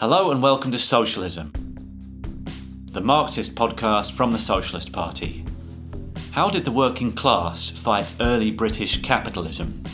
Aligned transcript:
Hello 0.00 0.30
and 0.30 0.42
welcome 0.42 0.72
to 0.72 0.78
Socialism, 0.78 1.52
the 2.90 3.02
Marxist 3.02 3.54
podcast 3.54 4.12
from 4.12 4.32
the 4.32 4.38
Socialist 4.38 4.92
Party. 4.92 5.44
How 6.30 6.48
did 6.48 6.64
the 6.64 6.70
working 6.70 7.12
class 7.12 7.68
fight 7.68 8.10
early 8.18 8.50
British 8.50 9.02
capitalism? 9.02 9.84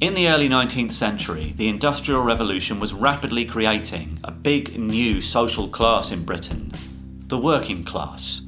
In 0.00 0.14
the 0.14 0.28
early 0.28 0.48
19th 0.48 0.92
century, 0.92 1.52
the 1.56 1.66
Industrial 1.66 2.22
Revolution 2.22 2.78
was 2.78 2.94
rapidly 2.94 3.44
creating 3.44 4.20
a 4.22 4.30
big 4.30 4.78
new 4.78 5.20
social 5.20 5.66
class 5.66 6.12
in 6.12 6.24
Britain 6.24 6.70
the 7.26 7.36
working 7.36 7.82
class. 7.82 8.42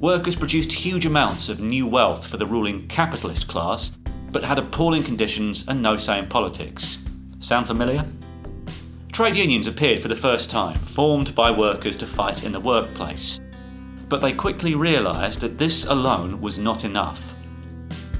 Workers 0.00 0.36
produced 0.36 0.70
huge 0.70 1.06
amounts 1.06 1.48
of 1.48 1.60
new 1.60 1.88
wealth 1.88 2.26
for 2.26 2.36
the 2.36 2.44
ruling 2.44 2.86
capitalist 2.88 3.48
class, 3.48 3.90
but 4.32 4.44
had 4.44 4.58
appalling 4.58 5.02
conditions 5.02 5.64
and 5.66 5.80
no 5.80 5.96
say 5.96 6.18
in 6.18 6.26
politics. 6.26 6.98
Sound 7.40 7.66
familiar? 7.66 8.04
Trade 9.16 9.36
unions 9.36 9.66
appeared 9.66 10.00
for 10.00 10.08
the 10.08 10.14
first 10.14 10.50
time, 10.50 10.76
formed 10.76 11.34
by 11.34 11.50
workers 11.50 11.96
to 11.96 12.06
fight 12.06 12.44
in 12.44 12.52
the 12.52 12.60
workplace. 12.60 13.40
But 14.10 14.20
they 14.20 14.34
quickly 14.34 14.74
realised 14.74 15.40
that 15.40 15.56
this 15.56 15.86
alone 15.86 16.38
was 16.38 16.58
not 16.58 16.84
enough. 16.84 17.34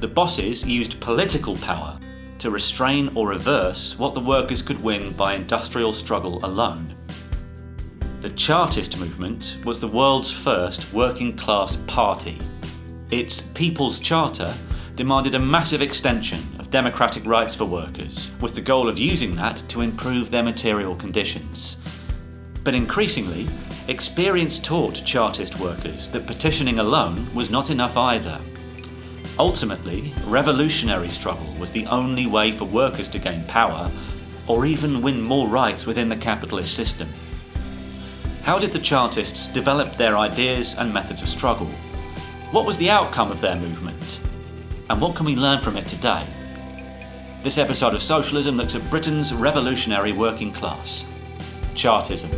The 0.01 0.09
bosses 0.09 0.65
used 0.65 0.99
political 0.99 1.55
power 1.57 2.01
to 2.39 2.51
restrain 2.51 3.11
or 3.15 3.29
reverse 3.29 3.99
what 3.99 4.15
the 4.15 4.21
workers 4.21 4.63
could 4.63 4.83
win 4.83 5.13
by 5.13 5.35
industrial 5.35 5.93
struggle 5.93 6.43
alone. 6.43 6.95
The 8.23 8.31
Chartist 8.31 8.99
movement 8.99 9.59
was 9.67 9.83
the 9.83 9.89
world's 9.89 10.33
first 10.33 10.95
working 10.95 11.37
class 11.37 11.77
party. 11.87 12.41
Its 13.11 13.43
People's 13.43 14.01
Charter 14.01 14.55
demanded 14.95 15.35
a 15.35 15.39
massive 15.39 15.83
extension 15.83 16.41
democratic 16.77 17.25
rights 17.25 17.55
for 17.55 17.65
workers, 17.65 18.33
with 18.43 18.55
the 18.55 18.61
goal 18.61 18.87
of 18.87 18.99
using 18.99 19.35
that 19.35 19.57
to 19.67 19.81
improve 19.81 20.31
their 20.31 20.43
material 20.43 20.95
conditions. 20.95 21.79
But 22.65 22.75
increasingly, 22.75 23.49
experience 23.89 24.59
taught 24.59 25.03
Chartist 25.07 25.59
workers 25.59 26.09
that 26.09 26.27
petitioning 26.27 26.79
alone 26.79 27.35
was 27.35 27.51
not 27.51 27.71
enough 27.71 27.97
either. 27.97 28.39
Ultimately, 29.39 30.13
revolutionary 30.27 31.09
struggle 31.09 31.51
was 31.55 31.71
the 31.71 31.87
only 31.87 32.27
way 32.27 32.53
for 32.53 32.67
workers 32.67 33.09
to 33.09 33.19
gain 33.19 33.43
power 33.45 33.91
or 34.47 34.67
even 34.67 35.01
win 35.01 35.23
more 35.23 35.49
rights 35.49 35.87
within 35.87 36.11
the 36.11 36.17
capitalist 36.17 36.75
system. 36.75 37.09
How 38.43 38.59
did 38.59 38.73
the 38.73 38.81
Chartists 38.81 39.49
develop 39.49 39.97
their 39.97 40.19
ideas 40.19 40.75
and 40.75 40.93
methods 40.93 41.23
of 41.23 41.31
struggle? 41.31 41.71
What 42.51 42.67
was 42.67 42.77
the 42.77 42.91
outcome 42.91 43.33
of 43.33 43.41
their 43.41 43.57
movement? 43.57 44.21
and 44.89 45.01
what 45.01 45.17
can 45.17 45.27
we 45.27 45.37
learn 45.37 45.61
from 45.61 45.77
it 45.77 45.87
today? 45.87 46.27
This 47.43 47.59
episode 47.59 47.95
of 47.95 48.03
Socialism 48.03 48.57
looks 48.57 48.75
at 48.75 48.91
Britain's 48.91 49.33
revolutionary 49.33 50.13
working 50.13 50.53
class, 50.53 51.05
Chartism. 51.75 52.31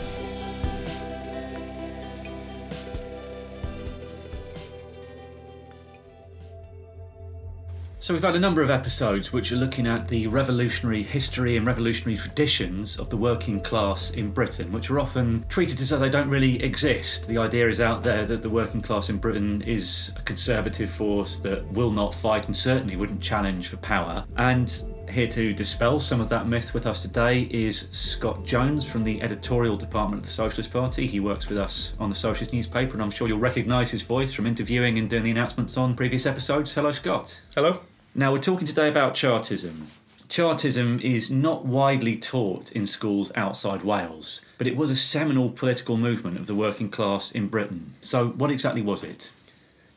So, 8.08 8.14
we've 8.14 8.22
had 8.22 8.36
a 8.36 8.40
number 8.40 8.62
of 8.62 8.70
episodes 8.70 9.34
which 9.34 9.52
are 9.52 9.56
looking 9.56 9.86
at 9.86 10.08
the 10.08 10.28
revolutionary 10.28 11.02
history 11.02 11.58
and 11.58 11.66
revolutionary 11.66 12.16
traditions 12.16 12.98
of 12.98 13.10
the 13.10 13.18
working 13.18 13.60
class 13.60 14.08
in 14.08 14.30
Britain, 14.30 14.72
which 14.72 14.88
are 14.88 14.98
often 14.98 15.44
treated 15.50 15.78
as 15.82 15.90
though 15.90 15.98
they 15.98 16.08
don't 16.08 16.30
really 16.30 16.62
exist. 16.62 17.28
The 17.28 17.36
idea 17.36 17.68
is 17.68 17.82
out 17.82 18.02
there 18.02 18.24
that 18.24 18.40
the 18.40 18.48
working 18.48 18.80
class 18.80 19.10
in 19.10 19.18
Britain 19.18 19.60
is 19.60 20.10
a 20.16 20.22
conservative 20.22 20.88
force 20.88 21.36
that 21.40 21.66
will 21.72 21.90
not 21.90 22.14
fight 22.14 22.46
and 22.46 22.56
certainly 22.56 22.96
wouldn't 22.96 23.20
challenge 23.20 23.68
for 23.68 23.76
power. 23.76 24.24
And 24.38 24.72
here 25.10 25.28
to 25.28 25.52
dispel 25.52 26.00
some 26.00 26.22
of 26.22 26.30
that 26.30 26.48
myth 26.48 26.72
with 26.72 26.86
us 26.86 27.02
today 27.02 27.42
is 27.50 27.88
Scott 27.92 28.42
Jones 28.42 28.90
from 28.90 29.04
the 29.04 29.20
editorial 29.20 29.76
department 29.76 30.22
of 30.22 30.26
the 30.26 30.32
Socialist 30.32 30.72
Party. 30.72 31.06
He 31.06 31.20
works 31.20 31.50
with 31.50 31.58
us 31.58 31.92
on 32.00 32.08
the 32.08 32.16
Socialist 32.16 32.54
newspaper, 32.54 32.94
and 32.94 33.02
I'm 33.02 33.10
sure 33.10 33.28
you'll 33.28 33.38
recognise 33.38 33.90
his 33.90 34.00
voice 34.00 34.32
from 34.32 34.46
interviewing 34.46 34.98
and 34.98 35.10
doing 35.10 35.24
the 35.24 35.30
announcements 35.30 35.76
on 35.76 35.94
previous 35.94 36.24
episodes. 36.24 36.72
Hello, 36.72 36.90
Scott. 36.90 37.42
Hello. 37.54 37.80
Now, 38.14 38.32
we're 38.32 38.38
talking 38.38 38.66
today 38.66 38.88
about 38.88 39.14
Chartism. 39.14 39.88
Chartism 40.28 41.00
is 41.00 41.30
not 41.30 41.64
widely 41.64 42.16
taught 42.16 42.72
in 42.72 42.86
schools 42.86 43.32
outside 43.34 43.82
Wales, 43.82 44.40
but 44.58 44.66
it 44.66 44.76
was 44.76 44.90
a 44.90 44.96
seminal 44.96 45.50
political 45.50 45.96
movement 45.96 46.38
of 46.38 46.46
the 46.46 46.54
working 46.54 46.90
class 46.90 47.30
in 47.30 47.48
Britain. 47.48 47.94
So, 48.00 48.28
what 48.28 48.50
exactly 48.50 48.82
was 48.82 49.02
it? 49.02 49.30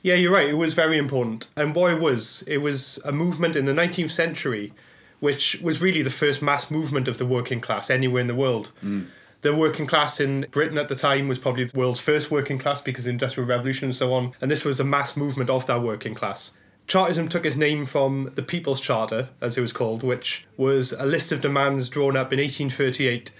Yeah, 0.03 0.15
you're 0.15 0.31
right. 0.31 0.49
It 0.49 0.53
was 0.53 0.73
very 0.73 0.97
important. 0.97 1.47
And 1.55 1.75
what 1.75 1.91
it 1.91 1.99
was, 1.99 2.43
it 2.47 2.57
was 2.57 2.99
a 3.05 3.11
movement 3.11 3.55
in 3.55 3.65
the 3.65 3.73
19th 3.73 4.11
century, 4.11 4.73
which 5.19 5.59
was 5.61 5.81
really 5.81 6.01
the 6.01 6.09
first 6.09 6.41
mass 6.41 6.71
movement 6.71 7.07
of 7.07 7.17
the 7.17 7.25
working 7.25 7.61
class 7.61 7.89
anywhere 7.89 8.21
in 8.21 8.27
the 8.27 8.35
world. 8.35 8.73
Mm. 8.83 9.07
The 9.41 9.55
working 9.55 9.87
class 9.87 10.19
in 10.19 10.47
Britain 10.51 10.77
at 10.77 10.87
the 10.87 10.95
time 10.95 11.27
was 11.27 11.39
probably 11.39 11.65
the 11.65 11.77
world's 11.77 11.99
first 11.99 12.29
working 12.29 12.57
class 12.57 12.81
because 12.81 13.01
of 13.01 13.05
the 13.05 13.11
Industrial 13.11 13.47
Revolution 13.47 13.85
and 13.85 13.95
so 13.95 14.13
on. 14.13 14.33
And 14.39 14.49
this 14.49 14.63
was 14.63 14.79
a 14.79 14.83
mass 14.83 15.17
movement 15.17 15.49
of 15.49 15.65
that 15.67 15.81
working 15.81 16.13
class. 16.13 16.51
Chartism 16.91 17.29
took 17.29 17.45
its 17.45 17.55
name 17.55 17.85
from 17.85 18.33
the 18.35 18.43
People's 18.43 18.81
Charter, 18.81 19.29
as 19.39 19.57
it 19.57 19.61
was 19.61 19.71
called, 19.71 20.03
which 20.03 20.45
was 20.57 20.91
a 20.91 21.05
list 21.05 21.31
of 21.31 21.39
demands 21.39 21.87
drawn 21.87 22.17
up 22.17 22.33
in 22.33 22.39
1838 22.39 23.31